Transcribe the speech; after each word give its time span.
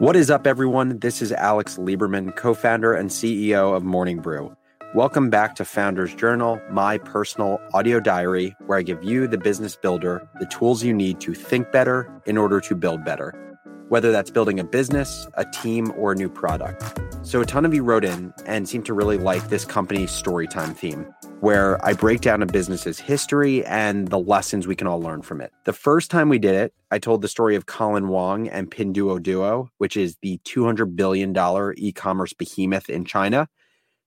What 0.00 0.16
is 0.16 0.30
up, 0.30 0.46
everyone? 0.46 0.98
This 1.00 1.20
is 1.20 1.30
Alex 1.30 1.76
Lieberman, 1.76 2.34
co 2.34 2.54
founder 2.54 2.94
and 2.94 3.10
CEO 3.10 3.76
of 3.76 3.84
Morning 3.84 4.20
Brew. 4.20 4.56
Welcome 4.94 5.28
back 5.28 5.54
to 5.56 5.64
Founders 5.66 6.14
Journal, 6.14 6.58
my 6.70 6.96
personal 6.96 7.60
audio 7.74 8.00
diary, 8.00 8.56
where 8.64 8.78
I 8.78 8.82
give 8.82 9.04
you, 9.04 9.26
the 9.26 9.36
business 9.36 9.76
builder, 9.76 10.26
the 10.38 10.46
tools 10.46 10.82
you 10.82 10.94
need 10.94 11.20
to 11.20 11.34
think 11.34 11.70
better 11.70 12.10
in 12.24 12.38
order 12.38 12.62
to 12.62 12.74
build 12.74 13.04
better, 13.04 13.49
whether 13.90 14.10
that's 14.10 14.30
building 14.30 14.58
a 14.58 14.64
business, 14.64 15.28
a 15.34 15.44
team, 15.44 15.92
or 15.96 16.12
a 16.12 16.14
new 16.14 16.30
product. 16.30 16.98
So, 17.22 17.42
a 17.42 17.44
ton 17.44 17.66
of 17.66 17.74
you 17.74 17.84
wrote 17.84 18.04
in 18.04 18.32
and 18.46 18.66
seemed 18.66 18.86
to 18.86 18.94
really 18.94 19.18
like 19.18 19.50
this 19.50 19.66
company's 19.66 20.10
storytime 20.10 20.74
theme, 20.74 21.06
where 21.40 21.84
I 21.84 21.92
break 21.92 22.22
down 22.22 22.42
a 22.42 22.46
business's 22.46 22.98
history 22.98 23.64
and 23.66 24.08
the 24.08 24.18
lessons 24.18 24.66
we 24.66 24.74
can 24.74 24.86
all 24.86 25.00
learn 25.00 25.20
from 25.20 25.42
it. 25.42 25.52
The 25.66 25.74
first 25.74 26.10
time 26.10 26.30
we 26.30 26.38
did 26.38 26.54
it, 26.54 26.72
I 26.90 26.98
told 26.98 27.20
the 27.20 27.28
story 27.28 27.54
of 27.54 27.66
Colin 27.66 28.06
Huang 28.06 28.48
and 28.48 28.70
Pinduoduo, 28.70 29.68
which 29.76 29.98
is 29.98 30.16
the 30.22 30.38
$200 30.46 30.96
billion 30.96 31.36
e 31.76 31.92
commerce 31.92 32.32
behemoth 32.32 32.88
in 32.88 33.04
China 33.04 33.46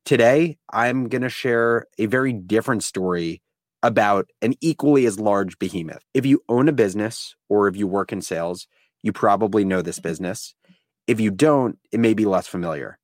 Today, 0.06 0.58
I'm 0.70 1.08
going 1.08 1.22
to 1.22 1.30
share 1.30 1.88
a 1.98 2.08
very 2.08 2.34
different 2.34 2.84
story 2.84 3.42
about 3.82 4.30
an 4.42 4.54
equally 4.60 5.06
as 5.06 5.18
large 5.18 5.58
behemoth. 5.60 6.04
If 6.14 6.26
you 6.26 6.44
own 6.50 6.68
a 6.68 6.74
business 6.74 7.36
or 7.48 7.70
if 7.70 7.78
you 7.78 7.88
work 7.88 8.12
in 8.12 8.22
sales, 8.22 8.68
you 9.04 9.14
probably 9.14 9.64
know 9.64 9.82
this 9.82 10.00
business. 10.00 10.56
If 11.06 11.20
you 11.20 11.30
don't, 11.30 11.78
it 11.92 12.00
may 12.00 12.14
be 12.14 12.26
less 12.26 12.48
familiar. 12.48 12.98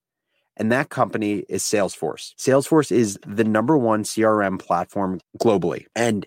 And 0.57 0.71
that 0.71 0.89
company 0.89 1.45
is 1.47 1.63
Salesforce. 1.63 2.33
Salesforce 2.35 2.91
is 2.91 3.17
the 3.25 3.43
number 3.43 3.77
one 3.77 4.03
CRM 4.03 4.59
platform 4.59 5.19
globally. 5.39 5.85
And 5.95 6.25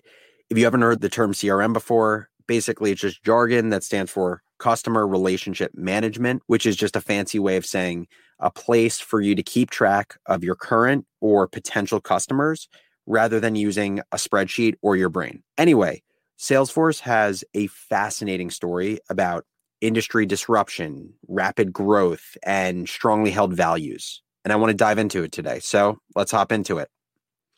if 0.49 0.57
you 0.57 0.63
haven't 0.63 0.81
heard 0.81 1.01
the 1.01 1.09
term 1.09 1.33
CRM 1.33 1.73
before, 1.73 2.29
basically 2.47 2.91
it's 2.91 3.01
just 3.01 3.23
jargon 3.23 3.69
that 3.69 3.83
stands 3.83 4.11
for 4.11 4.41
customer 4.59 5.07
relationship 5.07 5.71
management, 5.75 6.41
which 6.47 6.65
is 6.65 6.75
just 6.75 6.95
a 6.95 7.01
fancy 7.01 7.37
way 7.37 7.57
of 7.57 7.65
saying 7.65 8.07
a 8.39 8.49
place 8.49 8.99
for 8.99 9.21
you 9.21 9.35
to 9.35 9.43
keep 9.43 9.69
track 9.69 10.17
of 10.25 10.43
your 10.43 10.55
current 10.55 11.05
or 11.21 11.47
potential 11.47 11.99
customers 11.99 12.67
rather 13.05 13.39
than 13.39 13.55
using 13.55 13.99
a 14.11 14.17
spreadsheet 14.17 14.75
or 14.81 14.95
your 14.95 15.09
brain. 15.09 15.43
Anyway, 15.57 16.01
Salesforce 16.39 16.99
has 17.01 17.43
a 17.53 17.67
fascinating 17.67 18.49
story 18.49 18.99
about 19.09 19.45
industry 19.83 20.25
disruption, 20.25 21.13
rapid 21.27 21.73
growth, 21.73 22.37
and 22.43 22.87
strongly 22.87 23.31
held 23.31 23.53
values. 23.53 24.21
And 24.43 24.51
I 24.51 24.55
want 24.55 24.71
to 24.71 24.75
dive 24.75 24.97
into 24.97 25.23
it 25.23 25.31
today. 25.31 25.59
So 25.59 25.99
let's 26.15 26.31
hop 26.31 26.51
into 26.51 26.77
it. 26.77 26.89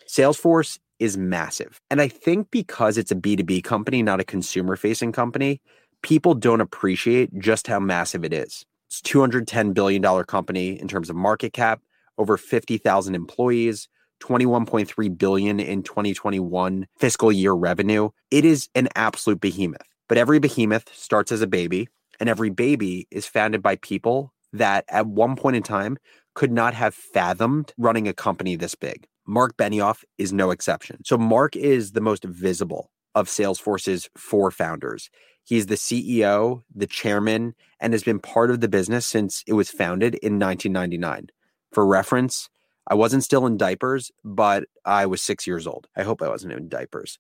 Salesforce 0.08 0.80
is 1.00 1.18
massive. 1.18 1.80
And 1.90 2.02
I 2.02 2.08
think 2.08 2.50
because 2.52 2.98
it's 2.98 3.12
a 3.12 3.16
B2B 3.16 3.64
company, 3.64 4.02
not 4.04 4.20
a 4.20 4.24
consumer 4.24 4.76
facing 4.76 5.12
company, 5.12 5.62
people 6.02 6.36
don't 6.36 6.62
appreciate 6.62 7.38
just 7.40 7.68
how 7.68 7.80
massive 7.80 8.24
it 8.24 8.34
is. 8.34 8.66
It's 8.88 9.02
$210 9.02 9.74
billion 9.74 10.24
company 10.24 10.80
in 10.80 10.88
terms 10.88 11.10
of 11.10 11.16
market 11.16 11.54
cap, 11.54 11.82
over 12.18 12.38
50,000 12.38 13.16
employees, 13.16 13.90
21.3 14.22 15.18
billion 15.18 15.60
in 15.60 15.84
2021 15.84 16.88
fiscal 16.98 17.32
year 17.32 17.54
revenue. 17.54 18.10
It 18.32 18.46
is 18.46 18.70
an 18.76 18.88
absolute 18.96 19.42
behemoth. 19.42 19.88
But 20.08 20.18
every 20.18 20.40
behemoth 20.40 20.96
starts 20.96 21.32
as 21.32 21.42
a 21.42 21.48
baby, 21.48 21.90
and 22.20 22.30
every 22.30 22.50
baby 22.50 23.08
is 23.12 23.26
founded 23.26 23.62
by 23.62 23.76
people 23.78 24.34
that 24.54 24.86
at 24.88 25.08
one 25.08 25.36
point 25.36 25.56
in 25.56 25.64
time 25.64 25.98
could 26.34 26.52
not 26.52 26.74
have 26.74 26.94
fathomed 26.94 27.74
running 27.78 28.08
a 28.08 28.14
company 28.14 28.56
this 28.56 28.76
big. 28.76 29.08
Mark 29.28 29.58
Benioff 29.58 30.04
is 30.18 30.32
no 30.32 30.52
exception. 30.52 31.04
So 31.04 31.18
Mark 31.18 31.56
is 31.56 31.92
the 31.92 32.02
most 32.02 32.24
visible 32.24 32.92
of 33.16 33.28
Salesforce's 33.28 34.10
four 34.18 34.52
founders. 34.52 35.10
He's 35.44 35.68
the 35.68 35.76
CEO, 35.76 36.64
the 36.74 36.88
chairman, 36.88 37.56
and 37.80 37.94
has 37.94 38.04
been 38.04 38.20
part 38.20 38.52
of 38.52 38.62
the 38.62 38.68
business 38.68 39.06
since 39.06 39.44
it 39.48 39.54
was 39.54 39.70
founded 39.70 40.16
in 40.16 40.40
1999. 40.40 41.30
For 41.72 41.86
reference, 41.86 42.50
I 42.88 42.96
wasn't 42.96 43.24
still 43.24 43.46
in 43.46 43.58
diapers, 43.58 44.12
but 44.24 44.66
I 44.84 45.06
was 45.06 45.22
six 45.22 45.48
years 45.48 45.66
old. 45.66 45.88
I 45.96 46.04
hope 46.04 46.22
I 46.22 46.30
wasn't 46.30 46.54
in 46.54 46.70
diapers. 46.70 47.20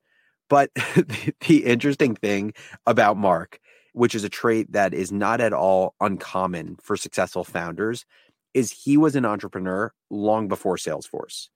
But 0.49 0.71
the, 0.75 1.65
interesting 1.65 2.15
thing 2.15 2.53
about 2.85 3.17
Mark, 3.17 3.59
which 3.95 4.13
is 4.13 4.23
a 4.23 4.29
trait 4.29 4.71
that 4.73 4.93
is 4.93 5.11
not 5.11 5.41
at 5.41 5.53
all 5.53 5.95
uncommon 6.01 6.77
for 6.81 6.97
successful 6.97 7.43
founders, 7.43 8.05
is 8.53 8.71
he 8.71 8.97
was 8.97 9.15
an 9.15 9.25
entrepreneur 9.25 9.93
long 10.09 10.47
before 10.47 10.77
Salesforce. 10.77 11.49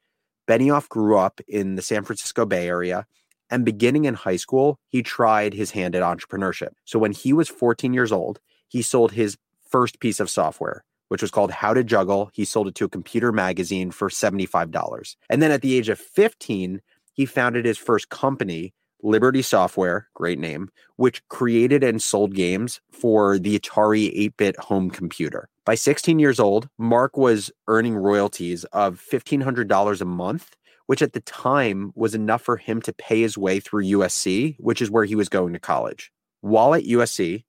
Benioff 0.47 0.89
grew 0.89 1.17
up 1.17 1.41
in 1.47 1.75
the 1.75 1.81
San 1.81 2.03
Francisco 2.03 2.45
Bay 2.45 2.67
Area 2.67 3.05
and 3.49 3.65
beginning 3.65 4.05
in 4.05 4.13
high 4.13 4.35
school, 4.35 4.79
he 4.89 5.01
tried 5.01 5.53
his 5.53 5.71
hand 5.71 5.95
at 5.95 6.03
entrepreneurship. 6.03 6.69
So 6.85 6.99
when 6.99 7.11
he 7.11 7.33
was 7.33 7.49
14 7.49 7.93
years 7.93 8.11
old, 8.11 8.39
he 8.67 8.81
sold 8.81 9.13
his 9.13 9.37
first 9.67 9.99
piece 9.99 10.19
of 10.19 10.29
software, 10.29 10.83
which 11.07 11.21
was 11.21 11.31
called 11.31 11.51
How 11.51 11.73
to 11.73 11.83
Juggle. 11.83 12.29
He 12.33 12.45
sold 12.45 12.67
it 12.67 12.75
to 12.75 12.85
a 12.85 12.89
computer 12.89 13.31
magazine 13.31 13.91
for 13.91 14.09
$75. 14.09 15.15
And 15.29 15.41
then 15.41 15.51
at 15.51 15.61
the 15.61 15.75
age 15.75 15.89
of 15.89 15.99
15, 15.99 16.81
he 17.13 17.25
founded 17.25 17.65
his 17.65 17.77
first 17.77 18.09
company, 18.09 18.73
Liberty 19.01 19.41
Software, 19.41 20.07
great 20.13 20.39
name, 20.39 20.69
which 20.97 21.25
created 21.29 21.83
and 21.83 22.01
sold 22.01 22.35
games 22.35 22.81
for 22.91 23.39
the 23.39 23.57
Atari 23.57 24.11
8 24.13 24.37
bit 24.37 24.57
home 24.57 24.89
computer. 24.89 25.47
By 25.65 25.75
16 25.75 26.19
years 26.19 26.39
old, 26.39 26.67
Mark 26.77 27.15
was 27.15 27.51
earning 27.67 27.95
royalties 27.95 28.65
of 28.65 29.01
$1,500 29.11 30.01
a 30.01 30.05
month 30.05 30.55
which 30.89 31.03
at 31.03 31.13
the 31.13 31.21
time 31.21 31.91
was 31.93 32.15
enough 32.15 32.41
for 32.41 32.57
him 32.57 32.81
to 32.81 32.91
pay 32.91 33.21
his 33.21 33.37
way 33.37 33.59
through 33.59 33.83
USC, 33.83 34.55
which 34.59 34.81
is 34.81 34.89
where 34.89 35.05
he 35.05 35.13
was 35.13 35.29
going 35.29 35.53
to 35.53 35.59
college. 35.59 36.11
While 36.41 36.73
at 36.73 36.85
USC, 36.85 37.43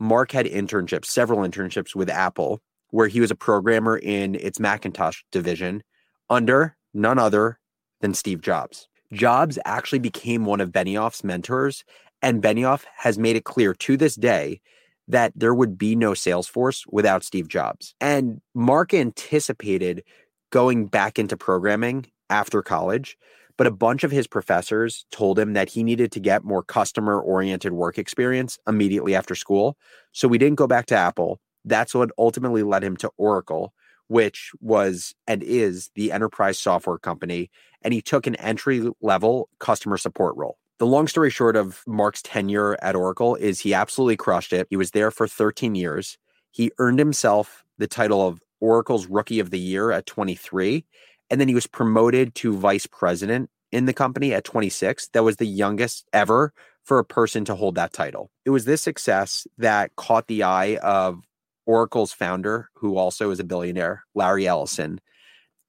Mark 0.00 0.32
had 0.32 0.46
internships, 0.46 1.04
several 1.04 1.40
internships 1.40 1.94
with 1.94 2.08
Apple, 2.08 2.62
where 2.88 3.06
he 3.06 3.20
was 3.20 3.30
a 3.30 3.34
programmer 3.34 3.98
in 3.98 4.34
its 4.36 4.58
Macintosh 4.58 5.20
division 5.30 5.82
under 6.30 6.74
none 6.94 7.18
other 7.18 7.58
than 8.00 8.14
Steve 8.14 8.40
Jobs. 8.40 8.88
Jobs 9.12 9.58
actually 9.64 9.98
became 10.00 10.44
one 10.44 10.60
of 10.60 10.70
Benioff's 10.70 11.24
mentors, 11.24 11.84
and 12.22 12.42
Benioff 12.42 12.84
has 12.96 13.18
made 13.18 13.36
it 13.36 13.44
clear 13.44 13.74
to 13.74 13.96
this 13.96 14.16
day 14.16 14.60
that 15.08 15.32
there 15.36 15.54
would 15.54 15.78
be 15.78 15.94
no 15.94 16.12
Salesforce 16.12 16.84
without 16.90 17.22
Steve 17.22 17.48
Jobs. 17.48 17.94
And 18.00 18.40
Mark 18.54 18.92
anticipated 18.92 20.02
going 20.50 20.86
back 20.86 21.18
into 21.18 21.36
programming 21.36 22.06
after 22.28 22.62
college, 22.62 23.16
but 23.56 23.66
a 23.66 23.72
bunch 23.72 24.04
of 24.04 24.10
his 24.10 24.26
professors 24.26 25.06
told 25.10 25.38
him 25.38 25.52
that 25.52 25.70
he 25.70 25.82
needed 25.82 26.12
to 26.12 26.20
get 26.20 26.44
more 26.44 26.62
customer 26.62 27.20
oriented 27.20 27.72
work 27.72 27.98
experience 27.98 28.58
immediately 28.66 29.14
after 29.14 29.34
school. 29.34 29.76
So 30.12 30.28
we 30.28 30.38
didn't 30.38 30.56
go 30.58 30.66
back 30.66 30.86
to 30.86 30.96
Apple. 30.96 31.40
That's 31.64 31.94
what 31.94 32.10
ultimately 32.18 32.62
led 32.62 32.84
him 32.84 32.96
to 32.98 33.10
Oracle, 33.16 33.72
which 34.08 34.52
was 34.60 35.14
and 35.26 35.42
is 35.42 35.90
the 35.94 36.12
enterprise 36.12 36.58
software 36.58 36.98
company. 36.98 37.50
And 37.82 37.94
he 37.94 38.02
took 38.02 38.26
an 38.26 38.36
entry 38.36 38.90
level 39.00 39.48
customer 39.58 39.96
support 39.96 40.36
role. 40.36 40.58
The 40.78 40.86
long 40.86 41.08
story 41.08 41.30
short 41.30 41.56
of 41.56 41.82
Mark's 41.86 42.22
tenure 42.22 42.76
at 42.82 42.96
Oracle 42.96 43.34
is 43.34 43.60
he 43.60 43.72
absolutely 43.72 44.16
crushed 44.16 44.52
it. 44.52 44.66
He 44.68 44.76
was 44.76 44.90
there 44.90 45.10
for 45.10 45.26
13 45.26 45.74
years. 45.74 46.18
He 46.50 46.70
earned 46.78 46.98
himself 46.98 47.64
the 47.78 47.86
title 47.86 48.26
of 48.26 48.42
Oracle's 48.60 49.06
Rookie 49.06 49.40
of 49.40 49.50
the 49.50 49.58
Year 49.58 49.90
at 49.90 50.06
23 50.06 50.84
and 51.30 51.40
then 51.40 51.48
he 51.48 51.54
was 51.54 51.66
promoted 51.66 52.34
to 52.36 52.56
vice 52.56 52.86
president 52.86 53.50
in 53.72 53.86
the 53.86 53.92
company 53.92 54.32
at 54.32 54.44
26. 54.44 55.08
That 55.08 55.24
was 55.24 55.36
the 55.36 55.46
youngest 55.46 56.06
ever 56.12 56.52
for 56.84 56.98
a 56.98 57.04
person 57.04 57.44
to 57.46 57.54
hold 57.54 57.74
that 57.74 57.92
title. 57.92 58.30
It 58.44 58.50
was 58.50 58.64
this 58.64 58.82
success 58.82 59.46
that 59.58 59.96
caught 59.96 60.28
the 60.28 60.44
eye 60.44 60.76
of 60.76 61.20
Oracle's 61.66 62.12
founder, 62.12 62.70
who 62.74 62.96
also 62.96 63.30
is 63.30 63.40
a 63.40 63.44
billionaire, 63.44 64.04
Larry 64.14 64.46
Ellison. 64.46 65.00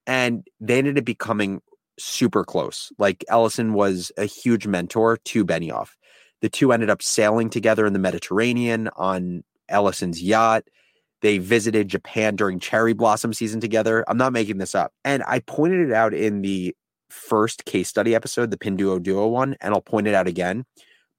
And 0.06 0.47
they 0.59 0.78
ended 0.78 0.97
up 0.97 1.06
becoming 1.06 1.62
super 2.00 2.44
close. 2.44 2.91
Like 2.97 3.25
Ellison 3.28 3.74
was 3.74 4.12
a 4.18 4.25
huge 4.25 4.68
mentor 4.68 5.18
to 5.18 5.46
Benioff. 5.46 5.90
The 6.41 6.50
two 6.50 6.72
ended 6.72 6.90
up 6.90 7.02
sailing 7.02 7.50
together 7.50 7.86
in 7.86 7.94
the 7.94 8.00
Mediterranean 8.00 8.90
on 8.96 9.44
Ellison's 9.69 10.22
yacht. 10.22 10.63
They 11.22 11.40
visited 11.40 11.88
Japan 11.88 12.36
during 12.36 12.60
cherry 12.60 12.94
blossom 12.94 13.33
season 13.33 13.60
together. 13.60 14.06
I'm 14.07 14.18
not 14.18 14.33
making 14.33 14.60
this 14.60 14.75
up. 14.75 14.94
And 15.04 15.24
I 15.27 15.39
pointed 15.39 15.89
it 15.89 15.94
out 15.94 16.13
in 16.13 16.42
the 16.42 16.75
first 17.10 17.66
case 17.66 17.88
study 17.88 18.13
episode, 18.13 18.51
the 18.51 18.57
Pinduoduo 18.57 19.30
one, 19.30 19.56
and 19.62 19.74
I'll 19.74 19.81
point 19.81 20.07
it 20.07 20.13
out 20.13 20.27
again. 20.27 20.66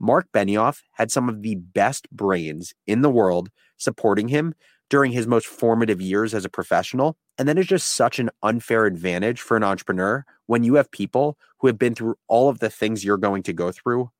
Mark 0.01 0.29
Benioff 0.33 0.83
had 0.93 1.11
some 1.11 1.29
of 1.29 1.43
the 1.43 1.57
best 1.57 2.09
brains 2.11 2.73
in 2.87 3.03
the 3.03 3.11
world 3.11 3.51
supporting 3.79 4.29
him 4.29 4.55
during 4.91 5.13
his 5.13 5.27
most 5.27 5.47
formative 5.47 6.01
years 6.01 6.35
as 6.35 6.45
a 6.45 6.49
professional. 6.49 7.17
And 7.39 7.49
that 7.49 7.59
is 7.59 7.67
just 7.67 7.89
such 7.89 8.19
an 8.19 8.31
unfair 8.43 8.87
advantage 8.87 9.41
for 9.41 9.57
an 9.57 9.65
entrepreneur 9.65 10.25
when 10.47 10.65
you 10.65 10.75
have 10.75 10.91
people 10.91 11.37
who 11.59 11.67
have 11.67 11.79
been 11.79 11.95
through 11.95 12.17
all 12.27 12.49
of 12.49 12.59
the 12.59 12.71
things 12.71 13.05
you're 13.05 13.17
going 13.17 13.43
to 13.45 13.53
go 13.53 13.73
through 13.73 14.11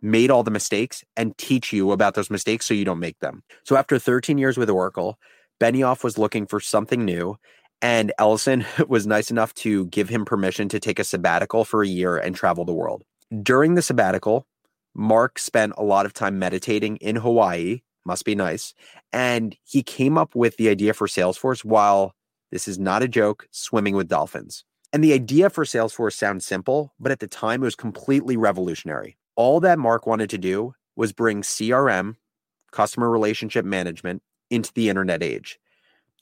made 0.00 0.30
all 0.30 0.42
the 0.42 0.50
mistakes 0.50 1.04
and 1.16 1.36
teach 1.38 1.72
you 1.72 1.90
about 1.90 2.14
those 2.14 2.30
mistakes 2.30 2.66
so 2.66 2.74
you 2.74 2.84
don't 2.84 3.00
make 3.00 3.18
them. 3.18 3.42
So 3.64 3.76
after 3.76 3.98
13 3.98 4.38
years 4.38 4.56
with 4.56 4.70
Oracle, 4.70 5.18
Benioff 5.60 6.04
was 6.04 6.18
looking 6.18 6.46
for 6.46 6.60
something 6.60 7.04
new 7.04 7.36
and 7.82 8.12
Ellison 8.18 8.64
was 8.88 9.06
nice 9.06 9.30
enough 9.30 9.54
to 9.54 9.86
give 9.86 10.08
him 10.08 10.24
permission 10.24 10.68
to 10.68 10.80
take 10.80 10.98
a 10.98 11.04
sabbatical 11.04 11.64
for 11.64 11.82
a 11.82 11.88
year 11.88 12.16
and 12.16 12.34
travel 12.34 12.64
the 12.64 12.72
world. 12.72 13.02
During 13.42 13.74
the 13.74 13.82
sabbatical, 13.82 14.46
Mark 14.94 15.38
spent 15.38 15.74
a 15.76 15.82
lot 15.82 16.06
of 16.06 16.12
time 16.12 16.38
meditating 16.38 16.96
in 16.96 17.16
Hawaii, 17.16 17.82
Must 18.08 18.24
be 18.24 18.34
nice. 18.34 18.72
And 19.12 19.54
he 19.64 19.82
came 19.82 20.16
up 20.16 20.34
with 20.34 20.56
the 20.56 20.70
idea 20.70 20.94
for 20.94 21.06
Salesforce 21.06 21.62
while 21.62 22.14
this 22.50 22.66
is 22.66 22.78
not 22.78 23.02
a 23.02 23.08
joke, 23.08 23.46
swimming 23.50 23.94
with 23.94 24.08
dolphins. 24.08 24.64
And 24.94 25.04
the 25.04 25.12
idea 25.12 25.50
for 25.50 25.66
Salesforce 25.66 26.14
sounds 26.14 26.46
simple, 26.46 26.94
but 26.98 27.12
at 27.12 27.20
the 27.20 27.26
time 27.26 27.60
it 27.62 27.66
was 27.66 27.76
completely 27.76 28.38
revolutionary. 28.38 29.18
All 29.36 29.60
that 29.60 29.78
Mark 29.78 30.06
wanted 30.06 30.30
to 30.30 30.38
do 30.38 30.72
was 30.96 31.12
bring 31.12 31.42
CRM, 31.42 32.16
customer 32.70 33.10
relationship 33.10 33.66
management, 33.66 34.22
into 34.48 34.72
the 34.72 34.88
internet 34.88 35.22
age. 35.22 35.60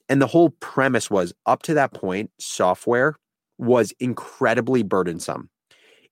And 0.09 0.21
the 0.21 0.27
whole 0.27 0.49
premise 0.49 1.09
was 1.09 1.33
up 1.45 1.63
to 1.63 1.73
that 1.75 1.93
point, 1.93 2.31
software 2.37 3.15
was 3.57 3.93
incredibly 4.01 4.83
burdensome. 4.83 5.49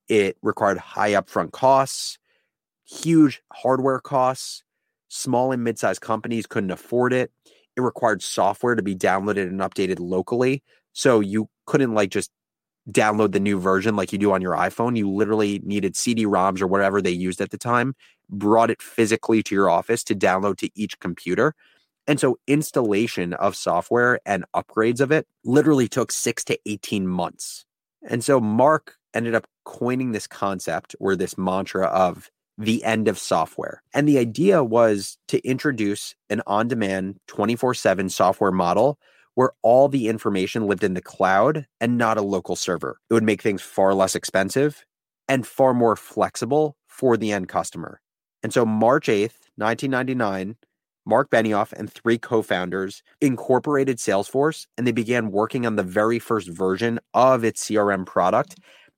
It 0.08 0.38
required 0.40 0.78
high 0.78 1.12
upfront 1.12 1.52
costs, 1.52 2.16
huge 2.86 3.42
hardware 3.52 4.00
costs. 4.00 4.62
Small 5.16 5.50
and 5.50 5.64
mid 5.64 5.78
sized 5.78 6.02
companies 6.02 6.46
couldn't 6.46 6.70
afford 6.70 7.14
it. 7.14 7.32
It 7.74 7.80
required 7.80 8.22
software 8.22 8.74
to 8.74 8.82
be 8.82 8.94
downloaded 8.94 9.48
and 9.48 9.60
updated 9.60 9.96
locally. 9.98 10.62
So 10.92 11.20
you 11.20 11.48
couldn't 11.64 11.94
like 11.94 12.10
just 12.10 12.30
download 12.90 13.32
the 13.32 13.40
new 13.40 13.58
version 13.58 13.96
like 13.96 14.12
you 14.12 14.18
do 14.18 14.32
on 14.32 14.42
your 14.42 14.54
iPhone. 14.54 14.96
You 14.96 15.10
literally 15.10 15.60
needed 15.64 15.96
CD 15.96 16.26
ROMs 16.26 16.60
or 16.60 16.66
whatever 16.66 17.00
they 17.00 17.10
used 17.10 17.40
at 17.40 17.50
the 17.50 17.56
time, 17.56 17.94
brought 18.28 18.70
it 18.70 18.82
physically 18.82 19.42
to 19.44 19.54
your 19.54 19.70
office 19.70 20.04
to 20.04 20.14
download 20.14 20.58
to 20.58 20.70
each 20.74 21.00
computer. 21.00 21.54
And 22.06 22.20
so 22.20 22.38
installation 22.46 23.32
of 23.32 23.56
software 23.56 24.20
and 24.26 24.44
upgrades 24.54 25.00
of 25.00 25.10
it 25.10 25.26
literally 25.44 25.88
took 25.88 26.12
six 26.12 26.44
to 26.44 26.58
18 26.66 27.08
months. 27.08 27.64
And 28.08 28.22
so 28.22 28.38
Mark 28.38 28.96
ended 29.14 29.34
up 29.34 29.46
coining 29.64 30.12
this 30.12 30.26
concept 30.26 30.94
or 31.00 31.16
this 31.16 31.38
mantra 31.38 31.86
of 31.86 32.30
the 32.58 32.82
end 32.84 33.08
of 33.08 33.18
software. 33.18 33.82
And 33.92 34.08
the 34.08 34.18
idea 34.18 34.64
was 34.64 35.18
to 35.28 35.46
introduce 35.46 36.14
an 36.30 36.42
on 36.46 36.68
demand 36.68 37.18
24 37.26 37.74
7 37.74 38.08
software 38.08 38.52
model 38.52 38.98
where 39.34 39.52
all 39.62 39.88
the 39.88 40.08
information 40.08 40.66
lived 40.66 40.82
in 40.82 40.94
the 40.94 41.02
cloud 41.02 41.66
and 41.80 41.98
not 41.98 42.16
a 42.16 42.22
local 42.22 42.56
server. 42.56 42.98
It 43.10 43.14
would 43.14 43.22
make 43.22 43.42
things 43.42 43.60
far 43.60 43.92
less 43.92 44.14
expensive 44.14 44.84
and 45.28 45.46
far 45.46 45.74
more 45.74 45.94
flexible 45.94 46.76
for 46.88 47.16
the 47.16 47.32
end 47.32 47.48
customer. 47.48 48.00
And 48.42 48.52
so, 48.52 48.64
March 48.64 49.08
8th, 49.08 49.50
1999, 49.56 50.56
Mark 51.04 51.30
Benioff 51.30 51.72
and 51.72 51.90
three 51.90 52.18
co 52.18 52.42
founders 52.42 53.02
incorporated 53.20 53.98
Salesforce 53.98 54.66
and 54.76 54.86
they 54.86 54.92
began 54.92 55.30
working 55.30 55.66
on 55.66 55.76
the 55.76 55.82
very 55.82 56.18
first 56.18 56.48
version 56.48 56.98
of 57.14 57.44
its 57.44 57.64
CRM 57.64 58.06
product 58.06 58.56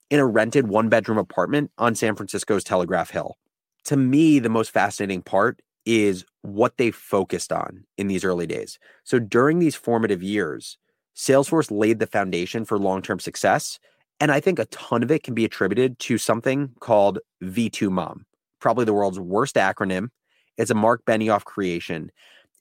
in 0.09 0.21
a 0.21 0.27
rented 0.27 0.69
one 0.69 0.89
bedroom 0.89 1.19
apartment 1.19 1.71
on 1.77 1.95
San 1.95 2.15
Francisco's 2.15 2.65
Telegraph 2.65 3.11
Hill. 3.11 3.37
To 3.85 3.97
me, 3.97 4.39
the 4.39 4.49
most 4.49 4.71
fascinating 4.71 5.23
part 5.23 5.61
is 5.87 6.25
what 6.43 6.77
they 6.77 6.91
focused 6.91 7.53
on 7.53 7.85
in 7.97 8.09
these 8.09 8.25
early 8.25 8.47
days. 8.47 8.79
So 9.05 9.19
during 9.19 9.59
these 9.59 9.75
formative 9.75 10.23
years, 10.23 10.77
Salesforce 11.17 11.71
laid 11.71 11.99
the 11.99 12.07
foundation 12.07 12.65
for 12.65 12.79
long 12.79 13.03
term 13.03 13.19
success. 13.19 13.79
And 14.21 14.31
I 14.31 14.41
think 14.41 14.59
a 14.59 14.67
ton 14.67 15.03
of 15.03 15.11
it 15.11 15.23
can 15.23 15.35
be 15.35 15.45
attributed 15.45 15.99
to 16.01 16.19
something 16.19 16.71
called 16.81 17.21
V2MOM, 17.43 18.23
probably 18.61 18.85
the 18.85 18.93
world's 18.93 19.21
worst 19.21 19.55
acronym. 19.55 20.09
It's 20.57 20.71
a 20.71 20.75
Mark 20.75 21.05
Benioff 21.05 21.45
creation. 21.45 22.11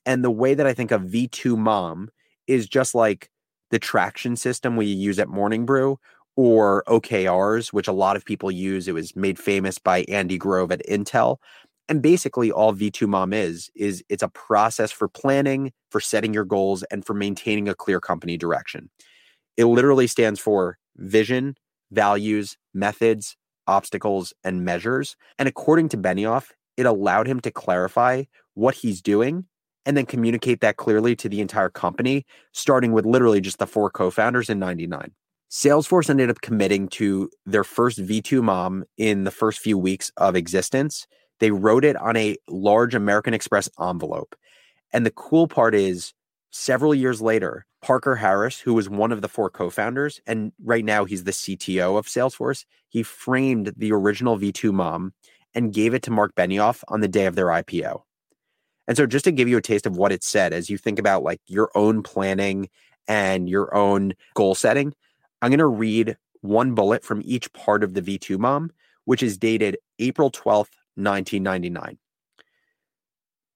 And 0.06 0.24
the 0.24 0.30
way 0.30 0.54
that 0.54 0.66
I 0.66 0.72
think 0.72 0.90
of 0.90 1.02
V2MOM 1.02 2.08
is 2.46 2.68
just 2.68 2.94
like 2.94 3.28
the 3.70 3.78
traction 3.78 4.36
system 4.36 4.76
we 4.76 4.86
use 4.86 5.18
at 5.18 5.28
Morning 5.28 5.66
Brew 5.66 5.98
or 6.38 6.84
OKRs, 6.86 7.72
which 7.72 7.88
a 7.88 7.92
lot 7.92 8.14
of 8.14 8.24
people 8.24 8.48
use. 8.48 8.86
It 8.86 8.94
was 8.94 9.16
made 9.16 9.40
famous 9.40 9.76
by 9.76 10.04
Andy 10.04 10.38
Grove 10.38 10.70
at 10.70 10.86
Intel. 10.88 11.38
And 11.88 12.00
basically, 12.00 12.52
all 12.52 12.72
V2MOM 12.72 13.34
is, 13.34 13.72
is 13.74 14.04
it's 14.08 14.22
a 14.22 14.28
process 14.28 14.92
for 14.92 15.08
planning, 15.08 15.72
for 15.90 15.98
setting 16.00 16.32
your 16.32 16.44
goals, 16.44 16.84
and 16.92 17.04
for 17.04 17.12
maintaining 17.12 17.68
a 17.68 17.74
clear 17.74 17.98
company 17.98 18.36
direction. 18.36 18.88
It 19.56 19.64
literally 19.64 20.06
stands 20.06 20.38
for 20.38 20.78
vision, 20.96 21.56
values, 21.90 22.56
methods, 22.72 23.36
obstacles, 23.66 24.32
and 24.44 24.64
measures. 24.64 25.16
And 25.40 25.48
according 25.48 25.88
to 25.88 25.96
Benioff, 25.96 26.50
it 26.76 26.86
allowed 26.86 27.26
him 27.26 27.40
to 27.40 27.50
clarify 27.50 28.22
what 28.54 28.76
he's 28.76 29.02
doing 29.02 29.46
and 29.84 29.96
then 29.96 30.06
communicate 30.06 30.60
that 30.60 30.76
clearly 30.76 31.16
to 31.16 31.28
the 31.28 31.40
entire 31.40 31.70
company, 31.70 32.24
starting 32.52 32.92
with 32.92 33.06
literally 33.06 33.40
just 33.40 33.58
the 33.58 33.66
four 33.66 33.90
co 33.90 34.08
founders 34.12 34.48
in 34.48 34.60
99. 34.60 35.10
Salesforce 35.50 36.10
ended 36.10 36.30
up 36.30 36.40
committing 36.40 36.88
to 36.88 37.30
their 37.46 37.64
first 37.64 37.98
V2MOM 37.98 38.82
in 38.96 39.24
the 39.24 39.30
first 39.30 39.60
few 39.60 39.78
weeks 39.78 40.12
of 40.16 40.36
existence 40.36 41.06
they 41.38 41.50
wrote 41.50 41.84
it 41.84 41.96
on 41.96 42.16
a 42.16 42.36
large 42.48 42.94
American 42.94 43.34
Express 43.34 43.68
envelope. 43.80 44.34
And 44.92 45.04
the 45.04 45.10
cool 45.10 45.46
part 45.46 45.74
is, 45.74 46.14
several 46.50 46.94
years 46.94 47.20
later, 47.20 47.66
Parker 47.82 48.16
Harris, 48.16 48.58
who 48.58 48.74
was 48.74 48.88
one 48.88 49.12
of 49.12 49.22
the 49.22 49.28
four 49.28 49.50
co 49.50 49.70
founders, 49.70 50.20
and 50.26 50.52
right 50.62 50.84
now 50.84 51.04
he's 51.04 51.24
the 51.24 51.30
CTO 51.30 51.98
of 51.98 52.06
Salesforce, 52.06 52.64
he 52.88 53.02
framed 53.02 53.72
the 53.76 53.92
original 53.92 54.38
V2MOM 54.38 55.10
and 55.54 55.72
gave 55.72 55.94
it 55.94 56.02
to 56.04 56.10
Mark 56.10 56.34
Benioff 56.34 56.82
on 56.88 57.00
the 57.00 57.08
day 57.08 57.26
of 57.26 57.34
their 57.34 57.46
IPO. 57.46 58.02
And 58.86 58.96
so, 58.96 59.06
just 59.06 59.24
to 59.26 59.32
give 59.32 59.48
you 59.48 59.58
a 59.58 59.62
taste 59.62 59.86
of 59.86 59.96
what 59.96 60.12
it 60.12 60.24
said, 60.24 60.52
as 60.52 60.70
you 60.70 60.78
think 60.78 60.98
about 60.98 61.22
like 61.22 61.40
your 61.46 61.70
own 61.74 62.02
planning 62.02 62.68
and 63.06 63.48
your 63.48 63.74
own 63.74 64.14
goal 64.34 64.54
setting, 64.54 64.94
I'm 65.42 65.50
going 65.50 65.58
to 65.58 65.66
read 65.66 66.16
one 66.40 66.74
bullet 66.74 67.04
from 67.04 67.22
each 67.24 67.52
part 67.52 67.82
of 67.82 67.94
the 67.94 68.02
V2MOM, 68.02 68.70
which 69.04 69.22
is 69.22 69.38
dated 69.38 69.78
April 69.98 70.30
12th, 70.30 70.74
1999. 70.96 71.98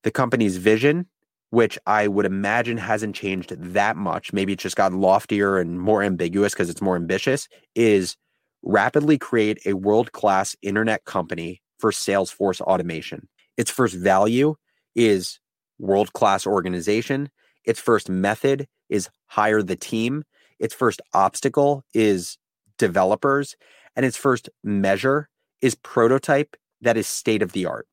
The 0.04 0.10
company's 0.10 0.56
vision, 0.56 1.06
which 1.50 1.78
I 1.86 2.08
would 2.08 2.26
imagine 2.26 2.76
hasn't 2.76 3.14
changed 3.14 3.50
that 3.50 3.96
much, 3.96 4.32
maybe 4.32 4.54
it's 4.54 4.62
just 4.62 4.76
got 4.76 4.92
loftier 4.92 5.58
and 5.58 5.80
more 5.80 6.02
ambiguous 6.02 6.54
because 6.54 6.70
it's 6.70 6.82
more 6.82 6.96
ambitious, 6.96 7.48
is 7.74 8.16
rapidly 8.62 9.18
create 9.18 9.58
a 9.66 9.74
world 9.74 10.12
class 10.12 10.56
internet 10.62 11.04
company 11.04 11.60
for 11.78 11.90
Salesforce 11.90 12.60
automation. 12.60 13.28
Its 13.56 13.70
first 13.70 13.94
value 13.94 14.54
is 14.94 15.40
world 15.78 16.12
class 16.12 16.46
organization. 16.46 17.28
Its 17.64 17.80
first 17.80 18.08
method 18.08 18.66
is 18.88 19.08
hire 19.26 19.62
the 19.62 19.76
team. 19.76 20.24
Its 20.62 20.72
first 20.72 21.02
obstacle 21.12 21.84
is 21.92 22.38
developers. 22.78 23.56
And 23.94 24.06
its 24.06 24.16
first 24.16 24.48
measure 24.64 25.28
is 25.60 25.74
prototype 25.74 26.56
that 26.80 26.96
is 26.96 27.06
state 27.06 27.42
of 27.42 27.52
the 27.52 27.66
art. 27.66 27.86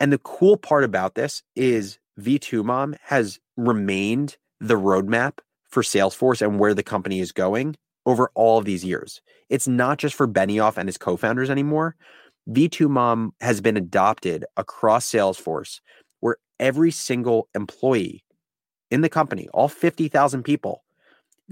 And 0.00 0.12
the 0.12 0.18
cool 0.18 0.56
part 0.56 0.82
about 0.82 1.14
this 1.14 1.42
is 1.54 1.98
V2MOM 2.18 2.96
has 3.04 3.38
remained 3.56 4.36
the 4.60 4.74
roadmap 4.74 5.38
for 5.68 5.82
Salesforce 5.82 6.42
and 6.42 6.58
where 6.58 6.74
the 6.74 6.82
company 6.82 7.20
is 7.20 7.32
going 7.32 7.76
over 8.06 8.30
all 8.34 8.58
of 8.58 8.64
these 8.64 8.84
years. 8.84 9.20
It's 9.48 9.68
not 9.68 9.98
just 9.98 10.14
for 10.14 10.26
Benioff 10.26 10.76
and 10.76 10.88
his 10.88 10.98
co 10.98 11.16
founders 11.16 11.50
anymore. 11.50 11.96
V2MOM 12.48 13.32
has 13.40 13.60
been 13.60 13.76
adopted 13.76 14.44
across 14.56 15.10
Salesforce, 15.10 15.80
where 16.20 16.36
every 16.58 16.90
single 16.90 17.48
employee 17.54 18.24
in 18.90 19.00
the 19.00 19.08
company, 19.08 19.48
all 19.52 19.68
50,000 19.68 20.42
people, 20.42 20.84